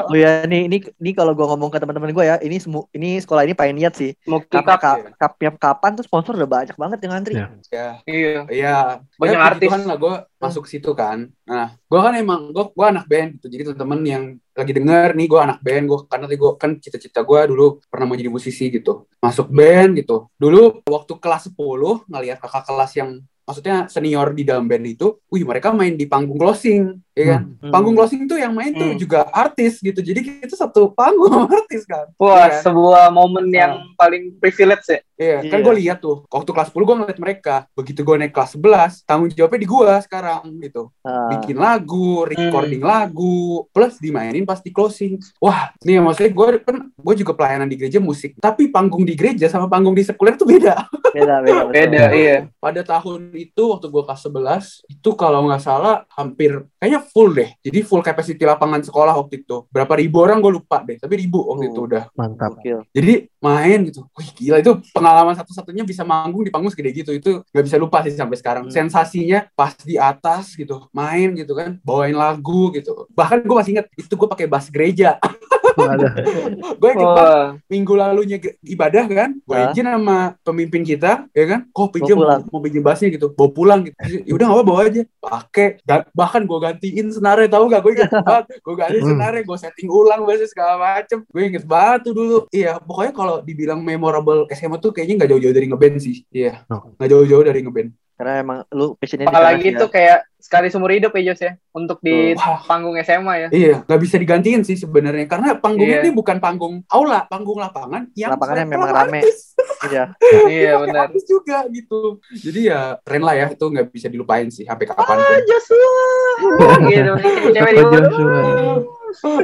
Oh 0.07 0.15
ya, 0.15 0.45
ini 0.47 0.69
ini 0.71 0.79
ini 1.03 1.11
kalau 1.11 1.35
gua 1.35 1.51
ngomong 1.51 1.73
ke 1.73 1.83
teman-teman 1.83 2.13
gue 2.13 2.23
ya, 2.23 2.37
ini 2.39 2.61
semu, 2.61 2.87
ini 2.95 3.19
sekolah 3.19 3.43
ini 3.43 3.57
pengen 3.57 3.83
niat 3.83 3.97
sih. 3.97 4.15
Mau 4.29 4.39
kick 4.39 4.53
Karena 4.53 4.77
up. 4.77 4.81
ka, 4.81 4.93
kapnya 5.19 5.51
kapan 5.57 5.91
tuh 5.99 6.05
sponsor 6.07 6.39
udah 6.39 6.47
banyak 6.47 6.77
banget 6.77 6.99
yang 7.03 7.13
ngantri. 7.17 7.35
Ya. 7.35 7.47
ya, 7.73 7.89
Iya. 8.07 8.41
iya. 8.53 8.77
Banyak 9.19 9.35
Ya, 9.35 9.43
artis. 9.43 9.67
Tuhan 9.67 9.83
lah 9.89 9.97
gue 9.99 10.15
masuk 10.39 10.69
ke 10.69 10.79
situ 10.79 10.93
kan. 10.95 11.27
Nah, 11.43 11.75
gue 11.75 11.99
kan 11.99 12.15
emang 12.15 12.53
gue 12.55 12.65
gue 12.71 12.87
anak 12.87 13.05
band 13.09 13.29
gitu. 13.41 13.47
Jadi 13.51 13.63
teman-teman 13.73 14.01
yang 14.05 14.25
lagi 14.55 14.73
denger 14.73 15.09
nih 15.17 15.27
gue 15.27 15.41
anak 15.43 15.59
band 15.61 15.85
gue 15.89 15.99
karena 16.07 16.25
tadi 16.31 16.39
gue 16.39 16.51
kan 16.57 16.71
cita-cita 16.79 17.21
gue 17.25 17.41
dulu 17.51 17.67
pernah 17.91 18.07
mau 18.07 18.15
jadi 18.15 18.31
musisi 18.31 18.71
gitu. 18.71 19.09
Masuk 19.19 19.51
band 19.51 19.99
gitu. 19.99 20.29
Dulu 20.37 20.87
waktu 20.87 21.13
kelas 21.19 21.51
10 21.51 22.07
ngeliat 22.07 22.39
kakak 22.39 22.65
kelas 22.69 22.93
yang 22.95 23.11
maksudnya 23.47 23.87
senior 23.87 24.35
di 24.35 24.43
dalam 24.43 24.67
band 24.67 24.85
itu, 24.85 25.23
wih 25.31 25.47
mereka 25.47 25.71
main 25.71 25.95
di 25.95 26.07
panggung 26.07 26.35
closing, 26.35 26.99
ya 27.17 27.25
kan? 27.33 27.43
Hmm. 27.59 27.73
Panggung 27.73 27.97
closing 27.97 28.29
tuh 28.29 28.37
yang 28.37 28.53
main 28.53 28.71
tuh 28.71 28.93
Hmm. 28.93 29.01
juga 29.01 29.25
artis 29.33 29.81
gitu. 29.81 30.05
Jadi 30.05 30.21
kita 30.21 30.53
satu 30.53 30.93
panggung 30.93 31.49
artis 31.49 31.89
kan. 31.89 32.13
Wah, 32.21 32.53
Iya. 32.53 32.61
sebuah 32.61 33.09
momen 33.09 33.49
yang 33.49 33.81
paling 33.97 34.37
privilege 34.37 34.85
ya. 34.87 35.01
Iya, 35.17 35.37
kan 35.49 35.59
Iya. 35.59 35.65
gue 35.65 35.75
lihat 35.81 35.99
tuh 36.05 36.29
waktu 36.29 36.51
kelas 36.53 36.69
10 36.69 36.85
gue 36.85 36.97
ngeliat 37.01 37.17
mereka. 37.19 37.55
Begitu 37.73 38.05
gue 38.05 38.17
naik 38.21 38.37
kelas 38.37 38.53
11, 38.53 39.01
tanggung 39.09 39.33
jawabnya 39.33 39.61
di 39.65 39.69
gue 39.69 39.91
sekarang 40.05 40.43
gitu. 40.61 40.93
Ah. 41.01 41.33
Bikin 41.33 41.57
lagu, 41.57 42.29
recording 42.29 42.85
Hmm. 42.85 42.93
lagu, 42.93 43.65
plus 43.73 43.97
dimainin 43.97 44.45
pas 44.45 44.61
di 44.61 44.69
closing. 44.69 45.17
Wah, 45.41 45.73
nih 45.81 46.05
maksudnya 46.05 46.31
gue 46.31 46.49
kan 46.61 46.77
gue 46.93 47.15
juga 47.17 47.33
pelayanan 47.33 47.65
di 47.65 47.81
gereja 47.81 47.97
musik, 47.97 48.37
tapi 48.37 48.69
panggung 48.69 49.09
di 49.09 49.17
gereja 49.17 49.49
sama 49.49 49.65
panggung 49.67 49.97
di 49.97 50.05
sekuler 50.05 50.37
tuh 50.37 50.45
beda. 50.45 50.85
beda 51.17 51.41
beda. 51.41 51.65
Beda, 51.73 52.03
iya. 52.13 52.37
Pada 52.61 52.85
tahun 52.85 53.33
itu 53.33 53.63
waktu 53.73 53.89
gue 53.89 54.03
kelas 54.05 54.21
11, 54.21 54.65
itu 54.85 55.11
kalau 55.17 55.49
nggak 55.49 55.65
salah 55.65 56.05
hampir 56.13 56.69
kayaknya 56.77 57.06
full 57.09 57.33
deh. 57.33 57.51
Jadi 57.63 57.79
full 57.83 58.03
capacity 58.03 58.43
lapangan 58.43 58.83
sekolah 58.83 59.15
waktu 59.17 59.43
itu. 59.43 59.65
Berapa 59.71 59.95
ribu 59.97 60.23
orang 60.23 60.43
gue 60.43 60.53
lupa 60.59 60.83
deh, 60.83 60.99
tapi 60.99 61.23
ribu 61.23 61.43
waktu 61.47 61.67
Oh. 61.67 61.73
itu 61.73 61.81
udah. 61.87 62.05
Mantap. 62.15 62.59
Jadi 62.91 63.31
main 63.41 63.79
gitu, 63.87 64.03
wih 64.19 64.29
gila 64.35 64.59
itu 64.59 64.75
pengalaman 64.91 65.39
satu-satunya 65.39 65.87
bisa 65.87 66.03
manggung 66.03 66.43
di 66.43 66.51
panggung 66.51 66.67
segede 66.75 66.91
gitu 66.91 67.15
itu 67.15 67.47
nggak 67.55 67.65
bisa 67.65 67.77
lupa 67.79 68.03
sih 68.03 68.11
sampai 68.11 68.37
sekarang. 68.37 68.65
Hmm. 68.67 68.75
Sensasinya 68.75 69.47
pas 69.55 69.71
di 69.79 69.95
atas 69.95 70.59
gitu, 70.59 70.91
main 70.91 71.31
gitu 71.39 71.55
kan, 71.55 71.79
bawain 71.87 72.15
lagu 72.15 72.75
gitu. 72.75 73.07
Bahkan 73.15 73.47
gue 73.47 73.57
masih 73.57 73.73
inget 73.79 73.87
itu 73.95 74.13
gue 74.13 74.29
pakai 74.29 74.47
bass 74.51 74.67
gereja. 74.67 75.17
Gue 76.81 76.91
Wah, 76.97 77.57
minggu 77.69 77.93
lalunya 77.93 78.39
ibadah 78.65 79.05
kan, 79.07 79.31
gue 79.37 79.57
izin 79.71 79.87
sama 79.87 80.35
pemimpin 80.41 80.83
kita, 80.83 81.29
ya 81.31 81.45
kan, 81.47 81.61
kok 81.69 81.89
pinjam 81.93 82.17
mau, 82.17 82.41
mau 82.49 82.61
pinjam 82.61 82.83
bassnya 82.83 83.09
gitu, 83.13 83.33
bawa 83.33 83.51
pulang 83.53 83.81
gitu. 83.85 83.97
Ya 84.25 84.33
udah 84.33 84.47
nggak 84.49 84.59
apa 84.59 84.65
bawa 84.65 84.81
aja, 84.89 85.03
pakai. 85.21 85.69
Bahkan 86.13 86.43
gue 86.45 86.59
gantiin 86.59 87.07
senarnya 87.13 87.49
tahu 87.53 87.65
gak? 87.69 87.81
Gue 87.85 87.93
inget 87.97 88.11
banget, 88.25 88.45
gue 88.59 88.75
ganti 88.75 88.99
Hmm. 88.99 89.11
senarnya, 89.13 89.43
gue 89.45 89.59
setting 89.61 89.89
ulang 89.93 90.21
bassnya 90.25 90.49
segala 90.49 90.75
macem. 90.81 91.19
Gue 91.29 91.43
inget 91.47 91.65
banget 91.69 92.01
tuh 92.11 92.15
dulu. 92.17 92.39
Iya, 92.51 92.81
pokoknya 92.81 93.13
kalau 93.13 93.37
dibilang 93.45 93.81
memorable 93.85 94.49
SMA 94.51 94.81
tuh 94.81 94.91
kayaknya 94.91 95.25
nggak 95.25 95.31
jauh-jauh 95.37 95.55
dari 95.55 95.67
ngeband 95.69 95.97
sih. 96.01 96.17
Iya, 96.33 96.65
Oh. 96.73 96.91
nggak 96.97 97.09
jauh-jauh 97.13 97.45
dari 97.45 97.61
ngeband. 97.63 97.91
Karena 98.17 98.33
emang 98.41 98.59
lu 98.73 98.97
passionnya 98.97 99.29
apalagi 99.29 99.77
itu 99.77 99.85
sih, 99.85 99.93
kayak 99.93 100.19
sekali 100.47 100.71
seumur 100.71 100.95
hidup 100.95 101.11
ya 101.13 101.23
Jos 101.27 101.43
ya 101.43 101.53
untuk 101.73 101.99
di 101.99 102.31
Wah, 102.33 102.63
panggung 102.63 102.95
SMA 102.97 103.35
ya. 103.37 103.49
iya, 103.51 103.75
nggak 103.83 103.99
bisa 103.99 104.15
digantiin 104.15 104.63
sih 104.63 104.79
sebenarnya 104.79 105.27
karena 105.27 105.59
panggungnya 105.59 105.99
Iya. 105.99 106.05
ini 106.07 106.15
bukan 106.15 106.39
panggung 106.39 106.87
aula, 106.87 107.27
panggung 107.27 107.59
lapangan 107.59 108.07
yang 108.15 108.31
Lapangannya 108.31 108.65
memang 108.65 108.89
rame. 108.89 109.21
artis. 109.21 109.59
ya. 109.87 110.15
Iya 110.47 110.73
Pakai 110.79 110.87
benar. 110.87 111.03
artis 111.05 111.25
juga 111.27 111.67
gitu. 111.69 112.23
Jadi 112.33 112.61
ya 112.65 112.95
keren 113.03 113.23
lah 113.23 113.35
ya 113.35 113.47
itu 113.51 113.65
nggak 113.65 113.87
bisa 113.91 114.07
dilupain 114.07 114.47
sih 114.49 114.63
sampai 114.63 114.87
kapan 114.87 115.19
Ah, 115.19 115.39
Joshua. 115.43 116.07
gitu. 116.95 117.13
Cewek. 117.51 117.73
Joshua? 117.75 118.41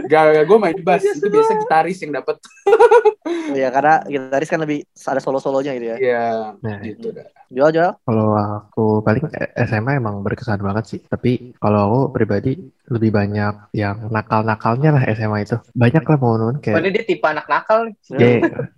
Gak, 0.07 0.23
gak 0.33 0.45
gue 0.45 0.59
main 0.59 0.79
bass 0.81 1.03
itu 1.03 1.27
biasa 1.27 1.53
gitaris 1.59 1.99
yang 2.03 2.13
dapet. 2.13 2.37
ya 3.61 3.69
karena 3.71 4.03
gitaris 4.05 4.49
kan 4.51 4.61
lebih 4.61 4.85
ada 4.87 5.21
solo-solonya 5.21 5.73
gitu 5.77 5.87
ya. 5.87 5.97
Iya, 5.99 6.25
Nah, 6.59 6.79
gitu 6.83 7.13
dah. 7.13 7.27
Jual 7.53 7.69
jual. 7.69 7.93
Kalau 8.01 8.33
aku 8.33 9.05
paling 9.05 9.29
SMA 9.69 10.01
emang 10.01 10.25
berkesan 10.25 10.65
banget 10.65 10.85
sih. 10.89 11.01
Tapi 11.05 11.53
kalau 11.61 11.81
aku 11.85 12.01
pribadi 12.17 12.57
lebih 12.89 13.13
banyak 13.13 13.73
yang 13.77 14.09
nakal-nakalnya 14.09 14.97
lah 14.97 15.05
SMA 15.13 15.45
itu. 15.45 15.61
Banyak 15.77 16.01
lah 16.01 16.17
Wah, 16.17 16.49
ini 16.49 16.61
kayak 16.61 16.93
dia 16.93 17.05
tipe 17.05 17.27
anak 17.29 17.47
nakal 17.53 17.79
nih. 17.89 17.95
ya, 18.17 18.29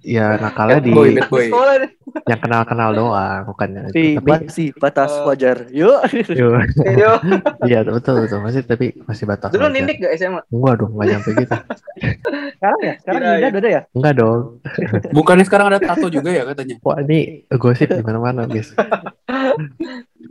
ya 0.03 0.27
nakalnya 0.43 0.79
di 0.83 0.91
boy, 0.91 1.15
boy. 1.31 1.47
Yang 2.27 2.41
kenal-kenal 2.47 2.91
doang, 2.95 3.41
bukan 3.47 3.69
yang 3.75 3.87
Tapi 3.91 4.03
itu. 4.03 4.19
Tapi 4.19 4.31
masih 4.43 4.69
batas 4.79 5.11
Eh. 5.15 5.23
wajar. 5.23 5.57
Yuk. 5.71 6.01
Yo. 6.35 6.51
iya 7.71 7.81
betul 7.87 8.27
betul 8.27 8.39
masih 8.43 8.67
tapi 8.67 8.91
masih 9.07 9.25
batas. 9.25 9.55
Dulu 9.55 9.71
nindik 9.71 10.03
gak 10.03 10.19
SMA? 10.19 10.43
Enggak 10.51 10.75
dong, 10.85 10.93
enggak 10.93 11.09
nyampe 11.17 11.31
gitu. 11.41 11.55
Sekarang 12.61 12.81
ya? 12.81 12.95
Sekarang. 13.01 13.21
Dinda 13.41 13.59
udah 13.61 13.73
ya? 13.73 13.83
Enggak 13.97 14.15
dong. 14.21 14.41
Bukannya 15.17 15.45
sekarang 15.49 15.67
ada 15.73 15.81
tato 15.81 16.07
juga 16.13 16.31
ya 16.33 16.43
katanya? 16.45 16.77
Wah 16.85 16.99
ini 17.01 17.49
gosip 17.57 17.89
di 17.89 18.03
mana-mana 18.05 18.45
guys. 18.45 18.77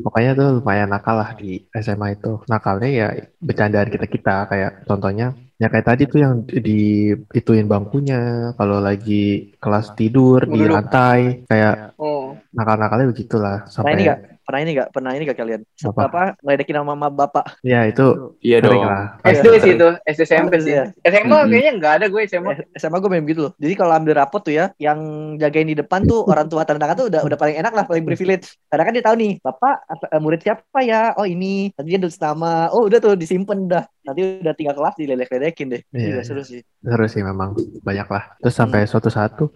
Pokoknya 0.04 0.32
tuh 0.34 0.48
lumayan 0.62 0.89
nakal 0.89 1.22
lah 1.22 1.38
di 1.38 1.62
SMA 1.74 2.18
itu. 2.18 2.42
Nakalnya 2.50 2.89
ya 2.89 3.08
bercandaan 3.38 3.89
kita 3.94 4.06
kita 4.10 4.36
kayak 4.50 4.72
contohnya 4.89 5.38
ya 5.62 5.70
kayak 5.70 5.86
tadi 5.86 6.04
tuh 6.10 6.20
yang 6.20 6.34
di 6.44 7.13
ituin 7.32 7.70
bangkunya 7.70 8.52
kalau 8.58 8.82
lagi 8.82 9.54
kelas 9.62 9.94
tidur 9.96 10.44
di 10.44 10.66
lantai 10.66 11.46
kayak 11.48 11.96
Oh. 11.96 12.36
nakal-nakalnya 12.52 13.08
begitulah 13.13 13.58
ini 13.63 13.72
sampai 13.72 14.02
gak? 14.04 14.20
Pernah 14.43 14.60
ini 14.63 14.71
gak? 14.75 14.88
Pernah 14.91 15.12
ini 15.15 15.23
gak 15.23 15.39
kalian? 15.39 15.62
Apa? 15.88 16.01
Apa? 16.08 16.21
Ngeledekin 16.43 16.75
sama 16.79 16.93
mama 16.95 17.08
bapak. 17.10 17.45
ya 17.63 17.88
itu 17.88 18.36
Iya 18.43 18.58
dong. 18.60 18.84
lah. 18.84 19.17
SD 19.23 19.47
sih 19.63 19.71
itu, 19.79 19.88
SD 20.03 20.21
SMP 20.27 20.53
sih. 20.60 20.73
Iya. 20.75 20.84
SMA 21.08 21.47
Mm-mm. 21.47 21.49
kayaknya 21.51 21.71
nggak 21.79 21.93
ada 21.99 22.06
gue 22.12 22.21
SMA. 22.27 22.51
Eh, 22.51 22.60
SMA 22.75 22.99
gue 22.99 23.10
main 23.12 23.23
gitu 23.23 23.41
loh. 23.47 23.53
Jadi 23.56 23.73
kalau 23.79 23.93
ambil 23.95 24.13
rapot 24.19 24.41
tuh 24.43 24.53
ya, 24.56 24.65
yang 24.77 24.99
jagain 25.39 25.67
di 25.71 25.75
depan 25.79 26.03
tuh 26.03 26.27
orang 26.27 26.47
tua 26.51 26.67
tanda 26.67 26.84
tangan 26.84 26.97
tuh 26.99 27.08
udah 27.08 27.21
udah 27.23 27.38
paling 27.39 27.56
enak 27.56 27.73
lah, 27.73 27.84
paling 27.88 28.03
privilege. 28.03 28.60
Karena 28.67 28.84
kan 28.84 28.93
dia 28.95 29.03
tahu 29.06 29.15
nih, 29.15 29.32
bapak 29.39 29.75
eh, 30.12 30.19
murid 30.19 30.41
siapa 30.43 30.79
ya? 30.84 31.15
Oh 31.15 31.23
ini. 31.23 31.71
Nanti 31.75 31.89
dia 31.95 31.99
nulis 32.03 32.19
nama. 32.19 32.67
Oh 32.75 32.84
udah 32.88 32.99
tuh 32.99 33.13
disimpan 33.15 33.60
dah. 33.71 33.84
Nanti 34.04 34.44
udah 34.44 34.52
tiga 34.52 34.76
kelas 34.76 34.96
diledek-ledekin 35.00 35.68
deh. 35.72 35.82
Iya, 35.96 36.28
seru 36.28 36.44
sih. 36.44 36.60
Seru 36.84 37.06
sih 37.08 37.24
memang 37.24 37.56
banyak 37.80 38.08
lah. 38.12 38.36
Terus 38.44 38.56
sampai 38.56 38.84
suatu 38.84 39.08
saat 39.08 39.39
tuh 39.39 39.48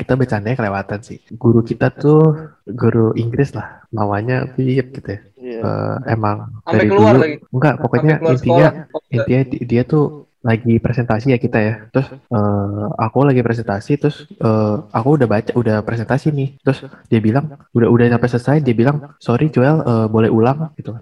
kita 0.00 0.16
bercandanya 0.16 0.56
kelewatan 0.56 1.00
sih. 1.04 1.20
Guru 1.36 1.60
kita 1.60 1.92
tuh 1.92 2.48
guru 2.64 3.12
Inggris 3.12 3.52
lah, 3.52 3.84
namanya 3.92 4.48
Philip 4.56 4.88
gitu 4.96 5.08
ya. 5.12 5.20
Iya. 5.36 5.60
Eh, 5.60 5.96
emang 6.16 6.48
Sampai 6.64 6.72
dari 6.80 6.88
keluar 6.88 7.12
dulu 7.12 7.22
lagi. 7.24 7.36
enggak 7.52 7.74
pokoknya 7.80 8.14
intinya 8.24 8.68
sekolah. 8.72 8.72
Intinya 9.12 9.42
di- 9.52 9.64
dia 9.68 9.82
tuh 9.84 10.29
lagi 10.40 10.80
presentasi 10.80 11.32
ya 11.32 11.38
kita 11.38 11.58
ya. 11.60 11.74
Terus 11.92 12.08
eh, 12.16 12.84
aku 12.96 13.18
lagi 13.28 13.44
presentasi 13.44 13.92
terus 14.00 14.24
eh, 14.28 14.74
aku 14.88 15.08
udah 15.20 15.28
baca 15.28 15.52
udah 15.52 15.76
presentasi 15.84 16.32
nih. 16.32 16.48
Terus 16.64 16.88
dia 17.12 17.20
bilang 17.20 17.60
udah 17.76 17.88
udah 17.92 18.06
sampai 18.16 18.28
selesai. 18.32 18.56
Dia 18.64 18.74
bilang 18.76 18.96
sorry 19.20 19.52
Joel 19.52 19.84
eh, 19.84 20.06
boleh 20.08 20.30
ulang 20.32 20.72
gitu. 20.80 20.96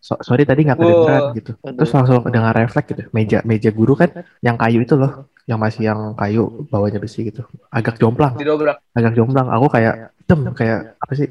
So- 0.00 0.18
sorry 0.24 0.48
tadi 0.48 0.64
nggak 0.66 0.78
kedengeran 0.80 1.22
Wow. 1.22 1.36
gitu. 1.36 1.52
Terus 1.60 1.90
langsung 1.92 2.24
dengan 2.32 2.50
refleks 2.50 2.88
gitu. 2.90 3.02
Meja 3.12 3.38
meja 3.46 3.70
guru 3.70 3.94
kan 3.94 4.10
yang 4.40 4.56
kayu 4.56 4.82
itu 4.82 4.96
loh 4.96 5.28
yang 5.46 5.58
masih 5.60 5.82
yang 5.90 6.14
kayu 6.14 6.66
bawahnya 6.70 6.98
besi 6.98 7.26
gitu. 7.26 7.42
Agak 7.70 8.00
jomplang. 8.00 8.34
Agak 8.94 9.12
jomplang. 9.14 9.50
Aku 9.54 9.66
kayak 9.70 10.14
tem 10.24 10.40
kayak 10.54 10.94
apa 11.02 11.12
sih 11.18 11.26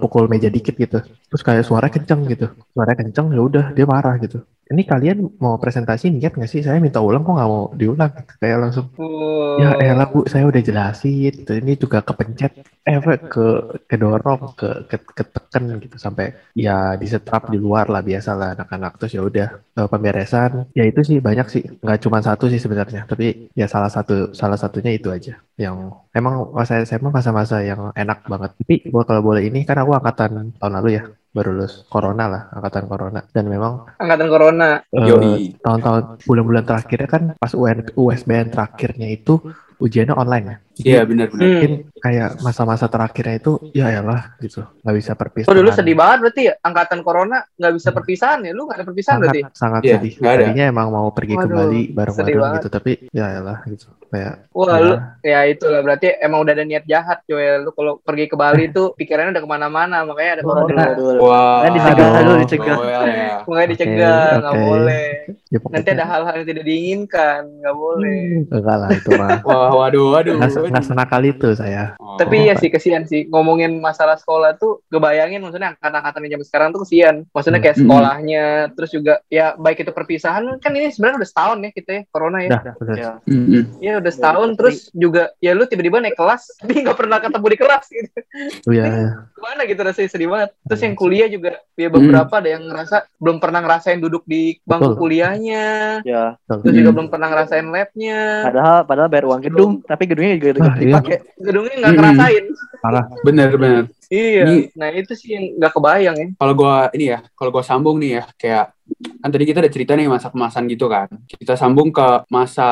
pukul 0.00 0.28
meja 0.28 0.52
dikit 0.52 0.76
gitu 0.76 1.00
terus 1.34 1.42
kayak 1.42 1.66
suara 1.66 1.90
kenceng 1.90 2.30
gitu. 2.30 2.46
Suara 2.70 2.94
kenceng 2.94 3.26
ya 3.34 3.42
udah 3.42 3.64
dia 3.74 3.86
marah 3.90 4.14
gitu. 4.22 4.38
Ini 4.64 4.82
kalian 4.88 5.18
mau 5.42 5.60
presentasi 5.60 6.08
niat 6.14 6.32
nggak 6.38 6.48
sih? 6.48 6.62
Saya 6.64 6.78
minta 6.80 7.02
ulang 7.02 7.26
kok 7.26 7.34
nggak 7.36 7.50
mau 7.50 7.64
diulang? 7.74 8.12
Kayak 8.40 8.58
langsung 8.62 8.86
Oh. 8.96 9.58
ya 9.60 9.76
elah 9.82 10.06
bu 10.08 10.24
saya 10.30 10.46
udah 10.48 10.62
jelasin. 10.62 11.34
Gitu 11.42 11.50
ini 11.60 11.72
juga 11.74 11.98
kepencet 12.06 12.52
eh 12.86 12.96
apa, 12.96 13.18
ke 13.32 13.44
kedorong 13.90 14.40
ke, 14.56 14.68
ke 14.88 14.96
keteken 15.18 15.64
gitu. 15.84 15.96
Sampai 15.98 16.32
ya 16.56 16.96
disetrap 17.02 17.50
di 17.52 17.58
luar 17.60 17.90
lah 17.92 18.00
biasa 18.00 18.30
lah 18.38 18.48
anak-anak. 18.54 18.92
Terus 19.02 19.12
ya 19.18 19.22
udah 19.28 19.48
eh, 19.78 19.88
pemberesan. 19.92 20.50
Ya 20.78 20.84
itu 20.86 21.00
sih 21.08 21.18
banyak 21.18 21.46
sih. 21.50 21.62
Nggak 21.84 21.98
cuma 22.06 22.18
satu 22.24 22.44
sih 22.52 22.60
sebenarnya. 22.62 23.00
Tapi 23.10 23.50
ya 23.58 23.66
salah 23.66 23.90
satu 23.92 24.30
salah 24.32 24.56
satunya 24.56 24.96
itu 24.96 25.10
aja. 25.10 25.34
Yang 25.60 25.76
emang 26.16 26.34
masa 26.56 26.80
SMA 26.88 27.10
masa-masa 27.12 27.56
yang 27.60 27.92
enak 27.92 28.18
banget. 28.32 28.50
Tapi 28.56 28.74
kalau 29.08 29.20
boleh 29.28 29.42
ini 29.48 29.58
kan 29.68 29.76
aku 29.82 29.92
angkatan 29.98 30.30
tahun 30.56 30.72
lalu 30.78 30.88
ya 30.98 31.02
baru 31.34 31.50
lulus 31.50 31.82
corona 31.90 32.30
lah 32.30 32.42
angkatan 32.54 32.86
corona 32.86 33.20
dan 33.34 33.50
memang 33.50 33.90
Angkatan 33.98 34.28
corona. 34.30 34.68
Yoi. 34.94 35.58
tahun-tahun 35.58 36.22
bulan-bulan 36.22 36.64
terakhirnya 36.64 37.08
kan 37.10 37.22
pas 37.34 37.52
UN, 37.58 37.90
USBN 37.98 38.54
terakhirnya 38.54 39.10
itu 39.10 39.42
ujiannya 39.76 40.14
online 40.14 40.46
ya. 40.46 40.56
Iya 40.74 41.00
benar-benar. 41.06 41.38
Hmm. 41.38 41.50
mungkin 41.54 41.72
kayak 41.96 42.42
masa-masa 42.42 42.90
terakhirnya 42.90 43.38
itu 43.38 43.52
ya 43.70 43.94
elah 43.94 44.34
gitu 44.38 44.66
nggak 44.82 44.96
bisa 44.96 45.12
perpisahan. 45.14 45.46
Oh 45.46 45.56
dulu 45.56 45.70
sedih 45.70 45.94
banget 45.94 46.18
berarti 46.20 46.40
ya 46.44 46.54
angkatan 46.58 47.00
corona 47.00 47.46
nggak 47.54 47.72
bisa 47.72 47.88
perpisahan 47.90 48.42
ya? 48.42 48.50
Lu 48.50 48.66
nggak 48.66 48.82
ada 48.82 48.86
perpisahan 48.86 49.16
sangat 49.16 49.30
berarti? 49.30 49.40
sangat 49.54 49.80
Iya, 49.80 49.94
sedih. 49.94 50.12
ada. 50.18 50.30
Tadinya 50.34 50.64
emang 50.66 50.88
mau 50.90 51.08
pergi 51.08 51.34
Waduh, 51.34 51.44
kembali 51.46 51.78
sedih 51.80 51.94
bareng-bareng 51.94 52.34
banget. 52.36 52.56
gitu 52.58 52.68
tapi 52.68 52.92
ya 53.08 53.26
elah 53.32 53.58
gitu 53.64 53.86
kayak 54.10 54.34
Wah 54.50 54.66
ya, 54.68 54.78
lu 54.80 54.94
ya 55.22 55.38
itulah 55.46 55.80
berarti 55.80 56.06
emang 56.18 56.38
udah 56.42 56.52
ada 56.52 56.64
niat 56.64 56.84
jahat 56.84 57.18
coy. 57.22 57.46
Lu 57.62 57.70
kalau 57.70 57.92
pergi 57.98 58.24
ke 58.26 58.34
Bali 58.34 58.64
tuh 58.68 58.86
pikirannya 58.98 59.30
udah 59.30 59.42
ke 59.42 59.50
mana-mana 59.50 60.02
makanya 60.02 60.32
ada 60.38 60.42
corona. 60.42 60.84
Wah. 61.22 61.62
Kan 61.62 61.70
dicegah 61.72 62.08
dulu, 62.18 62.34
dicegah. 62.42 62.74
Oh, 62.74 62.84
ya, 62.84 63.00
ya. 63.06 63.34
Makanya 63.46 63.68
dicegah 63.70 64.18
nggak 64.42 64.52
oke. 64.52 64.64
boleh. 64.66 65.06
ya 65.48 65.58
pokoknya 65.58 65.76
Nanti 65.78 65.90
ada 65.94 66.04
hal-hal 66.04 66.34
yang 66.34 66.48
tidak 66.50 66.64
diinginkan 66.66 67.40
nggak 67.62 67.76
boleh. 67.78 68.18
enggak 68.50 68.76
lah 68.76 68.88
itu 68.90 69.10
mah 69.14 69.30
Wah, 69.66 69.72
waduh, 69.82 70.06
waduh. 70.12 70.34
nggak 70.34 70.50
se- 70.50 70.64
nggak 70.64 70.84
senakal 70.84 71.20
itu 71.20 71.48
saya. 71.52 71.96
Oh. 71.96 72.14
Tapi 72.14 72.44
ya 72.44 72.54
sih 72.54 72.68
kesian 72.68 73.04
sih 73.04 73.26
ngomongin 73.26 73.78
masalah 73.78 74.14
sekolah 74.14 74.54
tuh 74.54 74.84
ngebayangin 74.88 75.40
maksudnya 75.40 75.72
angkatan-angkatan 75.72 76.20
yang 76.22 76.32
zaman 76.34 76.46
sekarang 76.46 76.68
tuh 76.70 76.80
kesian. 76.82 77.14
Maksudnya 77.28 77.60
kayak 77.60 77.74
Hmm. 77.74 77.82
sekolahnya 77.84 78.44
terus 78.72 78.90
juga 78.90 79.14
ya 79.26 79.46
baik 79.54 79.80
itu 79.80 79.90
perpisahan 79.90 80.42
kan 80.56 80.70
ini 80.70 80.88
sebenarnya 80.88 81.18
udah 81.18 81.30
setahun 81.30 81.58
ya 81.58 81.70
kita 81.70 81.90
ya 81.90 82.02
corona 82.08 82.38
ya. 82.38 82.50
Udah, 82.52 82.74
bener. 82.76 82.96
Ya. 82.96 83.12
Mm-mm. 83.24 83.62
Iya 83.78 83.92
udah 83.98 84.12
setahun 84.12 84.48
terus 84.54 84.76
juga 84.90 85.22
ya 85.38 85.52
lu 85.52 85.64
tiba-tiba 85.64 85.98
naik 85.98 86.14
kelas 86.14 86.42
tapi 86.58 86.80
nggak 86.80 86.96
pernah 86.96 87.18
ketemu 87.18 87.46
di 87.46 87.58
kelas 87.58 87.84
gitu. 87.88 88.18
Oh, 88.62 88.72
iya, 88.72 88.84
iya. 89.00 89.10
Gimana 89.34 89.60
gitu 89.64 89.80
rasanya 89.80 90.08
sedih 90.08 90.28
banget. 90.28 90.50
Terus 90.64 90.80
yang 90.80 90.94
Iya. 90.94 91.00
kuliah 91.00 91.28
juga 91.28 91.50
ya 91.74 91.88
beberapa 91.88 92.34
ada 92.34 92.48
yang 92.48 92.64
ngerasa 92.64 92.96
belum 93.16 93.36
pernah 93.36 93.60
ngerasain 93.60 93.98
duduk 93.98 94.22
di 94.24 94.56
bangku 94.62 94.94
Betul. 94.94 95.00
kuliahnya. 95.00 95.64
Ya. 96.02 96.38
Terus 96.44 96.72
juga 96.72 96.88
Hmm. 96.88 96.96
belum 96.96 97.08
pernah 97.08 97.28
ngerasain 97.28 97.66
labnya. 97.66 98.20
Padahal 98.44 98.78
padahal 98.84 99.08
bayar 99.08 99.24
uang 99.26 99.40
gedung, 99.54 99.72
tapi 99.80 100.02
gedungnya 100.04 100.34
juga 100.36 100.50
Ah, 100.60 100.74
iya. 100.74 100.82
dipakai. 100.82 101.16
Gedungnya 101.38 101.74
nggak 101.74 101.88
Hmm. 101.88 101.98
ngerasain. 102.02 102.44
Parah. 102.82 103.04
Bener, 103.22 103.48
bener. 103.54 103.82
Iya. 104.06 104.42
Ini- 104.44 104.66
Nah 104.74 104.88
itu 104.90 105.12
sih 105.14 105.28
yang 105.32 105.44
nggak 105.56 105.72
kebayang 105.72 106.16
ya. 106.18 106.28
Kalau 106.34 106.52
gua 106.52 106.74
ini 106.90 107.04
ya, 107.08 107.22
kalau 107.32 107.50
gua 107.50 107.62
sambung 107.62 107.96
nih 107.96 108.18
ya, 108.18 108.24
kayak 108.36 108.73
kan 109.18 109.28
tadi 109.28 109.44
kita 109.44 109.58
ada 109.58 109.72
cerita 109.72 109.92
nih 109.92 110.06
masa 110.06 110.28
kemasan 110.28 110.68
gitu 110.68 110.86
kan. 110.86 111.08
Kita 111.24 111.56
sambung 111.56 111.88
ke 111.88 112.28
masa 112.28 112.68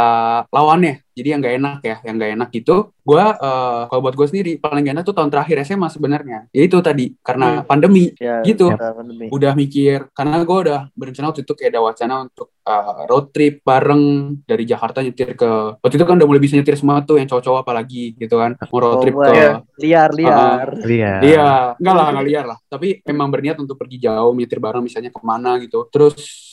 lawannya. 0.49 1.01
Jadi 1.13 1.29
yang 1.29 1.45
gak 1.45 1.57
enak 1.61 1.79
ya, 1.85 1.97
yang 2.09 2.17
gak 2.17 2.33
enak 2.33 2.51
itu, 2.57 2.77
gua 3.05 3.37
eh, 3.37 3.83
kalau 3.85 4.01
buat 4.01 4.17
gue 4.17 4.27
sendiri 4.27 4.53
paling 4.57 4.81
gak 4.83 4.95
enak 4.97 5.05
tuh 5.05 5.13
tahun 5.13 5.29
terakhir 5.29 5.57
SMA 5.63 5.89
sebenarnya. 5.89 6.39
Ya 6.49 6.63
itu 6.65 6.81
tadi 6.81 7.13
karena 7.21 7.61
Hmm. 7.61 7.69
pandemi 7.69 8.17
Ya, 8.17 8.41
gitu. 8.41 8.73
karena 8.73 8.97
pandemi. 8.97 9.29
Udah 9.29 9.53
mikir 9.53 10.09
karena 10.13 10.41
gue 10.41 10.59
udah 10.65 10.81
berencana 10.93 11.29
waktu 11.29 11.45
itu 11.45 11.53
kayak 11.53 11.71
ada 11.71 11.81
wacana 11.83 12.15
untuk 12.25 12.49
eh, 12.63 12.97
road 13.11 13.29
trip 13.29 13.61
bareng 13.61 14.03
dari 14.47 14.65
Jakarta 14.65 15.05
nyetir 15.05 15.37
ke 15.37 15.51
waktu 15.85 15.95
itu 15.99 16.05
kan 16.07 16.17
udah 16.17 16.25
mulai 16.25 16.41
bisa 16.41 16.57
nyetir 16.57 16.79
semua 16.79 17.03
tuh 17.03 17.19
yang 17.19 17.29
cowok-cowok 17.29 17.61
apalagi 17.61 18.15
gitu 18.17 18.39
kan 18.39 18.57
mau 18.57 18.79
road 18.81 18.97
Oh, 18.97 19.03
trip 19.03 19.13
wah, 19.15 19.27
ke 19.27 19.33
ya. 19.35 19.51
Liar, 19.77 20.11
liar. 20.15 20.69
Lihat. 20.81 21.21
Iya, 21.21 21.49
enggak 21.77 21.95
lah, 21.95 22.07
enggak 22.09 22.27
liar 22.27 22.45
lah. 22.47 22.59
Tapi 22.65 22.89
emang 23.05 23.29
berniat 23.29 23.57
untuk 23.59 23.77
pergi 23.77 24.01
jauh, 24.01 24.33
nyetir 24.33 24.63
bareng 24.63 24.81
misalnya 24.81 25.11
ke 25.11 25.21
mana 25.21 25.61
gitu. 25.61 25.91
Terus 25.91 26.02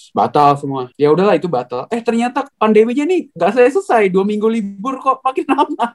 batal 0.09 0.57
semua. 0.57 0.89
Ya 0.97 1.13
udahlah 1.13 1.37
itu 1.37 1.45
batal. 1.45 1.85
Eh 1.87 2.01
ternyata 2.01 2.41
pandeminya 2.57 3.05
nih 3.05 3.29
nggak 3.29 3.49
selesai 3.53 3.73
selesai. 3.77 4.03
Dua 4.09 4.25
minggu 4.25 4.49
libur 4.49 4.97
kok 4.97 5.21
makin 5.21 5.45
lama. 5.47 5.85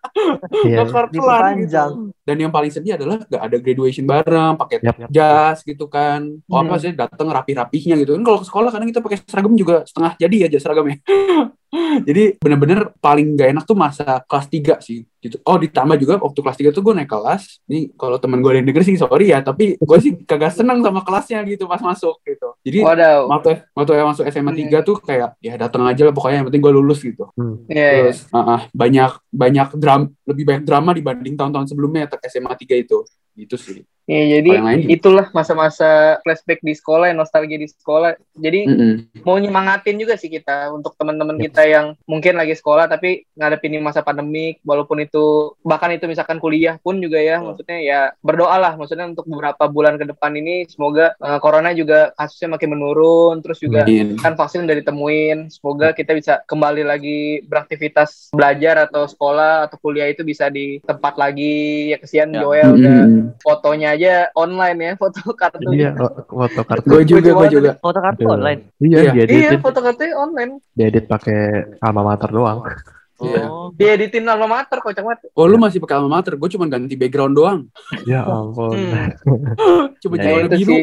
Iya. 0.63 0.87
Nggak 0.87 1.11
Diperpanjang. 1.11 1.91
gitu. 1.91 2.15
Dan 2.25 2.37
yang 2.39 2.49
paling 2.49 2.71
sedih 2.71 2.95
adalah 2.95 3.21
nggak 3.21 3.43
ada 3.43 3.57
graduation 3.59 4.07
bareng, 4.07 4.55
pakai 4.57 4.77
Yap, 4.81 4.97
yap. 4.97 5.09
jas 5.11 5.59
gitu 5.61 5.85
kan. 5.87 6.31
Oh 6.47 6.57
apa 6.57 6.73
Hmm. 6.73 6.81
sih 6.81 6.91
datang 6.95 7.27
rapi-rapihnya 7.29 7.99
gitu. 7.99 8.15
Kan 8.15 8.23
kalau 8.23 8.39
ke 8.41 8.47
sekolah 8.47 8.71
kadang 8.71 8.89
kita 8.89 9.03
pakai 9.03 9.19
seragam 9.27 9.53
juga 9.55 9.83
setengah 9.85 10.13
jadi 10.17 10.37
aja 10.49 10.59
seragamnya. 10.63 10.97
Jadi 12.07 12.39
bener-bener 12.39 12.91
paling 13.03 13.35
gak 13.35 13.49
enak 13.51 13.65
tuh 13.67 13.77
masa 13.77 14.23
kelas 14.25 14.47
3 14.47 14.79
sih 14.79 15.03
gitu. 15.25 15.41
Oh 15.49 15.57
ditambah 15.57 15.97
juga 15.97 16.21
waktu 16.21 16.39
kelas 16.45 16.59
3 16.61 16.77
tuh 16.77 16.83
gue 16.85 16.95
naik 16.95 17.09
kelas. 17.09 17.65
Ini 17.65 17.97
kalau 17.97 18.21
teman 18.21 18.45
gue 18.45 18.61
yang 18.61 18.67
denger 18.69 18.85
sih 18.85 19.01
sorry 19.01 19.33
ya, 19.33 19.41
tapi 19.41 19.81
gue 19.81 19.99
sih 19.99 20.13
kagak 20.29 20.53
seneng 20.53 20.85
sama 20.85 21.01
kelasnya 21.01 21.41
gitu 21.49 21.65
pas 21.65 21.81
masuk 21.81 22.21
gitu. 22.29 22.53
Jadi 22.61 22.79
Waduh. 22.85 23.27
waktu 23.33 23.65
waktu 23.73 23.91
yang 23.97 24.09
masuk 24.13 24.25
SMA 24.29 24.53
3 24.53 24.85
tuh 24.85 24.97
kayak 25.01 25.41
ya 25.41 25.57
datang 25.57 25.89
aja 25.89 26.05
lah 26.05 26.13
pokoknya 26.13 26.45
yang 26.45 26.47
penting 26.53 26.63
gue 26.63 26.73
lulus 26.77 27.01
gitu. 27.01 27.33
Hmm. 27.35 27.65
Iya, 27.67 27.89
iya. 27.89 28.03
Terus 28.13 28.19
ah, 28.31 28.39
ah, 28.39 28.61
banyak 28.71 29.13
banyak 29.33 29.69
drama 29.81 30.07
lebih 30.29 30.45
banyak 30.45 30.65
drama 30.69 30.91
dibanding 30.93 31.35
tahun-tahun 31.41 31.67
sebelumnya 31.73 32.07
SMA 32.29 32.53
3 32.53 32.85
itu. 32.85 32.99
Gitu 33.35 33.57
sih. 33.59 33.83
Iya, 34.05 34.37
jadi 34.37 34.51
itulah 34.85 35.33
masa-masa 35.33 36.21
flashback 36.21 36.61
di 36.61 36.77
sekolah, 36.77 37.09
ya, 37.09 37.17
nostalgia 37.17 37.57
di 37.57 37.65
sekolah. 37.65 38.21
Jadi 38.37 38.69
Mm-mm. 38.69 39.25
mau 39.25 39.41
nyemangatin 39.41 39.97
juga 39.97 40.21
sih 40.21 40.29
kita 40.29 40.69
untuk 40.77 40.93
teman-teman 41.01 41.41
kita 41.41 41.65
yang 41.65 41.97
mungkin 42.05 42.37
lagi 42.37 42.53
sekolah 42.53 42.85
tapi 42.85 43.25
ngadepin 43.33 43.73
ini 43.73 43.81
masa 43.81 44.05
pandemik, 44.05 44.61
walaupun 44.61 45.01
itu 45.01 45.57
bahkan 45.65 45.89
itu 45.97 46.05
misalkan 46.05 46.37
kuliah 46.37 46.77
pun 46.85 47.01
juga 47.01 47.17
ya, 47.17 47.41
maksudnya 47.41 47.81
ya 47.81 48.01
berdoa 48.21 48.61
lah, 48.61 48.77
maksudnya 48.77 49.09
untuk 49.09 49.25
beberapa 49.25 49.65
bulan 49.73 49.97
ke 49.97 50.05
depan 50.05 50.37
ini 50.37 50.69
semoga 50.69 51.17
eh, 51.17 51.41
corona 51.41 51.73
juga 51.73 52.13
kasusnya 52.13 52.61
makin 52.61 52.77
menurun, 52.77 53.41
terus 53.41 53.57
juga 53.57 53.89
Amin. 53.89 54.21
kan 54.21 54.37
vaksin 54.37 54.69
udah 54.69 54.77
ditemuin, 54.85 55.49
semoga 55.49 55.97
kita 55.97 56.13
bisa 56.13 56.45
kembali 56.45 56.85
lagi 56.85 57.41
beraktivitas 57.49 58.37
belajar 58.37 58.85
atau 58.85 59.09
sekolah 59.09 59.65
atau 59.65 59.81
kuliah 59.81 60.13
itu 60.13 60.21
bisa 60.29 60.53
di 60.53 60.85
tempat 60.85 61.17
lagi. 61.17 61.89
Ya 61.89 61.97
kesian 61.97 62.35
Ya. 62.35 62.43
Joel 62.43 62.75
udah 62.75 62.99
Mm-mm. 63.07 63.39
fotonya 63.47 63.94
aja 63.95 64.13
online 64.35 64.79
ya, 64.81 64.93
foto 65.01 65.21
kartu. 65.33 65.69
Iya, 65.71 65.95
oh, 65.97 66.13
foto 66.27 66.61
kartu. 66.63 66.87
Gue 66.87 67.03
juga, 67.03 67.31
gue 67.33 67.49
juga. 67.51 67.71
Foto 67.79 67.99
kartu 67.99 68.23
online. 68.27 68.61
Iya, 68.77 68.99
Iya. 69.11 69.25
Iya, 69.25 69.51
foto 69.59 69.79
kartunya 69.79 70.15
online. 70.15 70.53
dia 70.73 70.87
edit 70.89 71.07
pakai 71.07 71.41
alma 71.79 72.03
mater 72.05 72.31
doang. 72.31 72.61
Iya. 72.63 72.75
Oh. 73.15 73.71
Dia 73.79 73.95
editin 73.95 74.27
alma 74.27 74.51
mater 74.51 74.83
kocak 74.83 74.99
banget. 75.01 75.31
Oh 75.39 75.47
lu 75.47 75.55
masih 75.55 75.79
pakai 75.79 75.97
alma 75.97 76.19
mater, 76.19 76.35
gue 76.35 76.49
cuma 76.51 76.67
ganti 76.67 76.99
background 76.99 77.33
doang. 77.33 77.61
Ya 78.11 78.27
ampun. 78.27 78.75
Hmm. 78.75 79.95
Coba 79.97 80.15
Ya, 80.19 80.21
jadi 80.21 80.35
warna 80.35 80.47
itu 80.51 80.59
biru. 80.59 80.77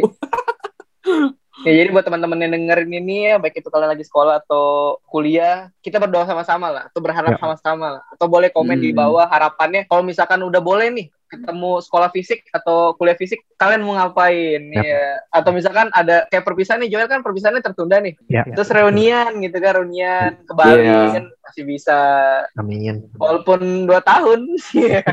Ya 1.61 1.77
jadi 1.77 1.93
buat 1.93 2.01
teman-teman 2.01 2.41
yang 2.41 2.51
dengerin 2.55 2.89
ini 2.89 3.17
ya, 3.27 3.35
baik 3.37 3.61
itu 3.61 3.69
kalian 3.69 3.93
lagi 3.93 4.01
sekolah 4.01 4.41
atau 4.41 4.97
kuliah, 5.05 5.69
kita 5.77 6.01
berdoa 6.01 6.25
sama-sama 6.25 6.73
lah, 6.73 6.83
atau 6.89 6.97
berharap 6.97 7.35
Ya. 7.35 7.37
sama-sama 7.37 7.99
lah, 7.99 8.03
atau 8.09 8.25
boleh 8.25 8.49
komen 8.49 8.81
di 8.81 8.89
Hmm. 8.89 8.97
bawah 8.97 9.29
harapannya. 9.29 9.85
Kalau 9.85 10.01
misalkan 10.01 10.41
udah 10.41 10.57
boleh 10.57 10.89
nih 10.89 11.07
ketemu 11.31 11.79
sekolah 11.79 12.11
fisik 12.11 12.43
atau 12.51 12.91
kuliah 12.99 13.15
fisik, 13.15 13.47
kalian 13.55 13.87
mau 13.87 13.95
ngapain? 13.95 14.61
Ya. 14.75 14.83
Ya. 14.83 15.05
Atau 15.31 15.55
misalkan 15.55 15.87
ada 15.95 16.27
kayak 16.27 16.43
perpisahan 16.43 16.83
nih, 16.83 16.91
Joel 16.91 17.07
kan 17.07 17.23
perpisahannya 17.23 17.63
tertunda 17.63 18.03
nih. 18.03 18.19
Ya, 18.27 18.43
Terus 18.43 18.67
reunian 18.69 19.39
gitu 19.39 19.57
kan, 19.63 19.79
reunian 19.79 20.43
ke 20.43 20.53
Bali 20.53 20.83
Iya. 20.83 21.15
kan 21.15 21.25
masih 21.51 21.67
bisa 21.67 21.97
amin. 22.55 23.03
walaupun 23.19 23.59
dua 23.83 23.99
tahun 23.99 24.47
Iya, 24.71 25.03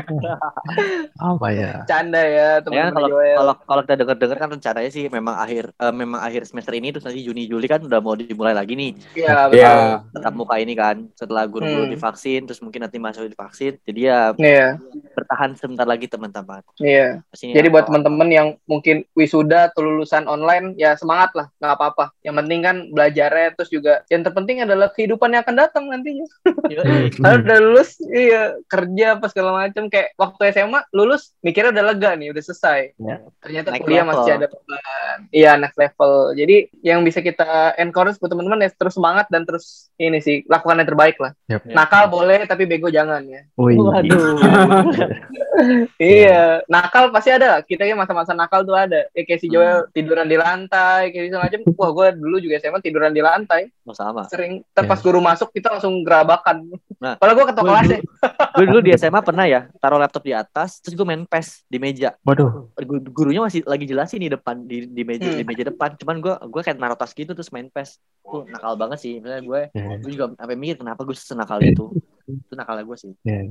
Apa 1.19 1.47
ya? 1.51 1.83
canda 1.83 2.21
ya 2.21 2.29
Ya 2.29 2.63
teman-teman 2.63 2.95
kalau 2.95 3.09
kalau 3.35 3.53
kalau 3.67 3.81
kita 3.83 3.95
dengar-dengar 3.97 4.37
kan 4.37 4.49
rencananya 4.49 4.87
sih 4.87 5.05
memang 5.07 5.35
akhir 5.35 5.75
eh, 5.75 5.91
memang 5.91 6.23
akhir 6.23 6.47
semester 6.47 6.71
ini 6.71 6.89
terus 6.89 7.03
nanti 7.03 7.19
Juni 7.19 7.43
Juli 7.43 7.67
kan 7.67 7.83
udah 7.83 7.99
mau 7.99 8.15
dimulai 8.15 8.55
lagi 8.55 8.73
nih 8.73 8.91
Iya, 9.13 9.51
betul. 9.51 9.59
Iya. 9.59 9.75
tetap 10.09 10.33
muka 10.33 10.55
ini 10.55 10.73
kan 10.73 11.11
setelah 11.13 11.43
guru-guru 11.43 11.83
Hmm. 11.83 11.91
divaksin 11.91 12.47
terus 12.47 12.63
mungkin 12.63 12.81
nanti 12.81 12.97
masuk 12.97 13.27
divaksin 13.27 13.75
jadi 13.83 13.99
ya 14.01 14.19
Iya, 14.31 14.67
bertahan 15.11 15.51
sebentar 15.53 15.83
lagi 15.83 16.07
teman-teman. 16.07 16.63
iya. 16.79 17.19
Pastinya 17.27 17.57
Jadi 17.57 17.67
buat 17.67 17.83
teman-teman 17.83 18.29
yang 18.29 18.47
mungkin 18.63 19.03
wisuda 19.11 19.67
atau 19.67 19.81
lulusan 19.81 20.25
online, 20.25 20.77
ya 20.77 20.93
semangat 20.93 21.33
lah, 21.33 21.47
nggak 21.57 21.73
apa-apa. 21.73 22.05
Yang 22.21 22.35
penting 22.37 22.59
kan 22.61 22.75
belajarnya, 22.87 23.47
terus 23.51 23.69
juga 23.69 23.93
yang 24.07 24.21
terpenting 24.21 24.61
adalah 24.61 24.87
kehidupan 24.87 25.33
yang 25.33 25.41
akan 25.41 25.57
datang 25.57 25.83
nantinya. 25.89 26.28
Yoi. 26.69 27.11
Kalau 27.13 27.37
udah 27.43 27.57
lulus, 27.61 27.89
iya 28.09 28.55
kerja 28.65 29.19
apa 29.19 29.25
segala 29.29 29.65
macam. 29.65 29.91
Kayak 29.91 30.15
waktu 30.15 30.41
SMA 30.55 30.79
lulus, 30.95 31.33
mikirnya 31.43 31.73
udah 31.75 31.85
lega 31.93 32.11
nih, 32.15 32.31
udah 32.33 32.43
selesai. 32.43 32.79
Ya. 32.97 33.17
Ternyata 33.43 33.67
Next 33.75 33.83
kuliah 33.85 34.03
level. 34.05 34.11
masih 34.15 34.31
ada 34.37 34.47
beban. 34.49 35.17
Iya, 35.29 35.51
next 35.59 35.77
level. 35.77 36.13
Jadi 36.33 36.57
yang 36.81 36.99
bisa 37.03 37.19
kita 37.19 37.75
encourage 37.77 38.17
buat 38.17 38.31
teman-teman 38.31 38.65
ya 38.65 38.69
terus 38.73 38.95
semangat 38.95 39.25
dan 39.29 39.43
terus 39.45 39.91
ini 39.99 40.19
sih 40.23 40.41
lakukan 40.47 40.79
yang 40.79 40.89
terbaik 40.89 41.17
lah. 41.19 41.31
Yap. 41.51 41.65
Nakal 41.69 42.09
boleh, 42.09 42.45
tapi 42.47 42.63
bego 42.65 42.87
jangan 42.89 43.21
ya. 43.27 43.41
Wih. 43.59 43.77
Waduh. 43.77 44.37
Iya, 45.99 46.63
nakal 46.71 47.11
pasti 47.11 47.35
ada. 47.35 47.59
Kita 47.59 47.83
kan 47.83 47.99
masa-masa 47.99 48.31
nakal 48.31 48.63
tuh 48.63 48.79
ada. 48.79 49.11
Ya, 49.11 49.27
kayak 49.27 49.41
si 49.43 49.51
Joel 49.51 49.91
tiduran 49.91 50.31
di 50.31 50.39
lantai, 50.39 51.11
kayak 51.11 51.23
gitu 51.27 51.35
macam. 51.35 51.59
Wah, 51.75 51.91
gue 51.91 52.07
dulu 52.15 52.39
juga 52.39 52.63
SMA 52.63 52.79
tiduran 52.79 53.11
di 53.11 53.19
lantai. 53.19 53.67
Oh, 53.83 53.91
sama. 53.91 54.23
Sering. 54.31 54.63
Ntar 54.71 54.87
pas 54.87 54.99
guru 55.03 55.19
masuk 55.19 55.51
kita 55.51 55.75
langsung 55.75 55.99
gerabakan. 56.19 56.57
Nah, 56.97 57.15
Kalau 57.15 57.31
gue 57.31 57.45
ketua 57.45 57.61
Gue 57.61 57.69
kelas 57.69 57.81
dulu, 57.81 57.93
ya. 57.93 58.01
gue 58.51 58.65
dulu 58.67 58.79
di 58.81 58.91
SMA 58.93 59.21
pernah 59.21 59.45
ya 59.45 59.61
taruh 59.77 59.95
laptop 59.95 60.19
di 60.21 60.33
atas 60.33 60.77
terus 60.77 60.93
gue 60.93 61.05
main 61.05 61.23
PES 61.23 61.63
di 61.65 61.77
meja. 61.77 62.11
Waduh. 62.21 62.75
Gu- 62.75 63.07
Gurunya 63.09 63.39
masih 63.39 63.63
lagi 63.63 63.85
jelasin 63.85 64.19
di 64.19 64.27
depan 64.27 64.61
di, 64.61 64.83
di 64.85 65.03
meja 65.03 65.23
Hmm. 65.25 65.37
di 65.37 65.45
meja 65.45 65.63
depan. 65.65 65.95
Cuman 65.95 66.19
gue 66.19 66.35
gue 66.35 66.61
kayak 66.61 66.75
naruh 66.75 66.93
tas 66.93 67.11
gitu 67.11 67.31
terus 67.31 67.47
main 67.49 67.67
PES. 67.67 67.95
Tuh 68.21 68.43
nakal 68.45 68.75
banget 68.75 68.99
sih. 68.99 69.13
Misalnya 69.17 69.41
gue 69.41 69.61
Ya, 69.71 69.95
gue 69.97 70.11
juga 70.11 70.25
sampai 70.33 70.55
mikir 70.55 70.75
kenapa 70.77 71.01
gue 71.01 71.15
senakal 71.15 71.59
itu. 71.61 71.87
Itu 72.27 72.53
nakalnya 72.53 72.83
gue 72.83 72.97
sih. 72.99 73.11
ya. 73.23 73.41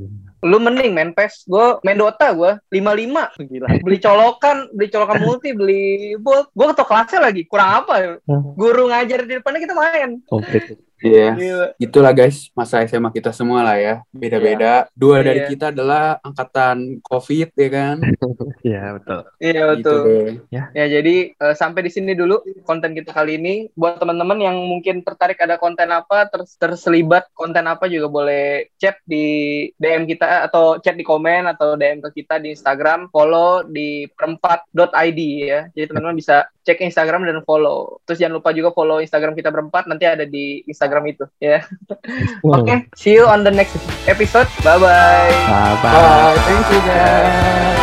Lu 0.41 0.59
mending 0.59 0.93
main 0.93 1.11
PES. 1.11 1.45
Gue 1.45 1.81
main 1.83 1.97
Dota 1.97 2.31
gue. 2.31 2.53
55. 2.71 3.33
Gila. 3.41 3.69
Beli 3.81 3.99
colokan. 3.99 4.57
Beli 4.71 4.89
colokan 4.89 5.19
multi. 5.19 5.51
Beli 5.51 5.83
bolt. 6.17 6.53
Gue 6.53 6.67
ketua 6.69 6.85
kelasnya 6.85 7.21
lagi. 7.23 7.43
Kurang 7.43 7.83
apa 7.83 7.95
ya? 7.97 8.11
Guru 8.55 8.87
ngajar 8.87 9.25
di 9.25 9.35
depannya 9.35 9.61
kita 9.61 9.75
main. 9.75 10.21
Komplit. 10.25 10.79
Iya. 10.99 11.29
Gila. 11.35 11.67
Itulah 11.79 12.13
guys, 12.13 12.51
masa 12.53 12.83
SMA 12.83 13.11
kita 13.11 13.31
semua 13.31 13.63
lah 13.63 13.77
ya. 13.77 13.95
Beda-beda. 14.11 14.87
Dua 14.93 15.23
dari 15.23 15.45
Iya. 15.45 15.49
kita 15.49 15.67
adalah 15.71 16.19
angkatan 16.21 16.99
COVID 17.01 17.49
ya 17.55 17.69
kan. 17.71 17.97
Iya 18.59 18.99
betul. 18.99 19.21
Iya 19.39 19.63
Gitu 19.79 19.87
betul. 19.87 20.01
deh. 20.05 20.31
Ya 20.75 20.85
jadi 20.91 21.17
eh, 21.33 21.55
sampai 21.55 21.87
di 21.87 21.91
sini 21.91 22.13
dulu 22.13 22.43
konten 22.67 22.93
kita 22.93 23.15
kali 23.15 23.39
ini. 23.39 23.55
Buat 23.73 24.03
teman-teman 24.03 24.39
yang 24.39 24.57
mungkin 24.59 25.01
tertarik 25.01 25.39
ada 25.39 25.57
konten 25.57 25.89
apa, 25.89 26.27
ter- 26.27 26.47
terselibat 26.59 27.31
konten 27.33 27.65
apa 27.65 27.87
juga 27.87 28.11
boleh 28.11 28.45
chat 28.77 28.99
di 29.07 29.25
DM 29.79 30.05
kita 30.05 30.45
atau 30.45 30.77
chat 30.79 30.99
di 30.99 31.07
komen 31.07 31.47
atau 31.47 31.79
DM 31.79 32.03
ke 32.03 32.23
kita 32.23 32.43
di 32.43 32.53
Instagram, 32.53 33.09
follow 33.09 33.63
di 33.63 34.11
perempat.id 34.11 35.21
ya. 35.39 35.61
Jadi 35.73 35.85
teman-teman 35.87 36.19
bisa 36.19 36.51
cek 36.69 36.85
Instagram 36.85 37.25
dan 37.25 37.41
follow. 37.49 38.05
Terus 38.05 38.21
jangan 38.21 38.45
lupa 38.45 38.53
juga 38.53 38.77
follow 38.77 39.01
Instagram 39.01 39.33
kita 39.33 39.49
berempat 39.49 39.89
nanti 39.89 40.05
ada 40.05 40.29
di 40.29 40.61
Instagram 40.69 41.09
itu 41.09 41.25
ya. 41.41 41.65
Oke, 42.45 42.85
see 42.93 43.17
you 43.17 43.25
on 43.25 43.41
the 43.41 43.53
next 43.53 43.81
episode. 44.05 44.49
Bye 44.61 44.77
bye. 44.77 45.33
Bye 45.33 45.77
bye. 45.81 45.93
Bye, 45.97 46.37
thank 46.45 46.67
you 46.69 46.81
guys. 46.85 47.78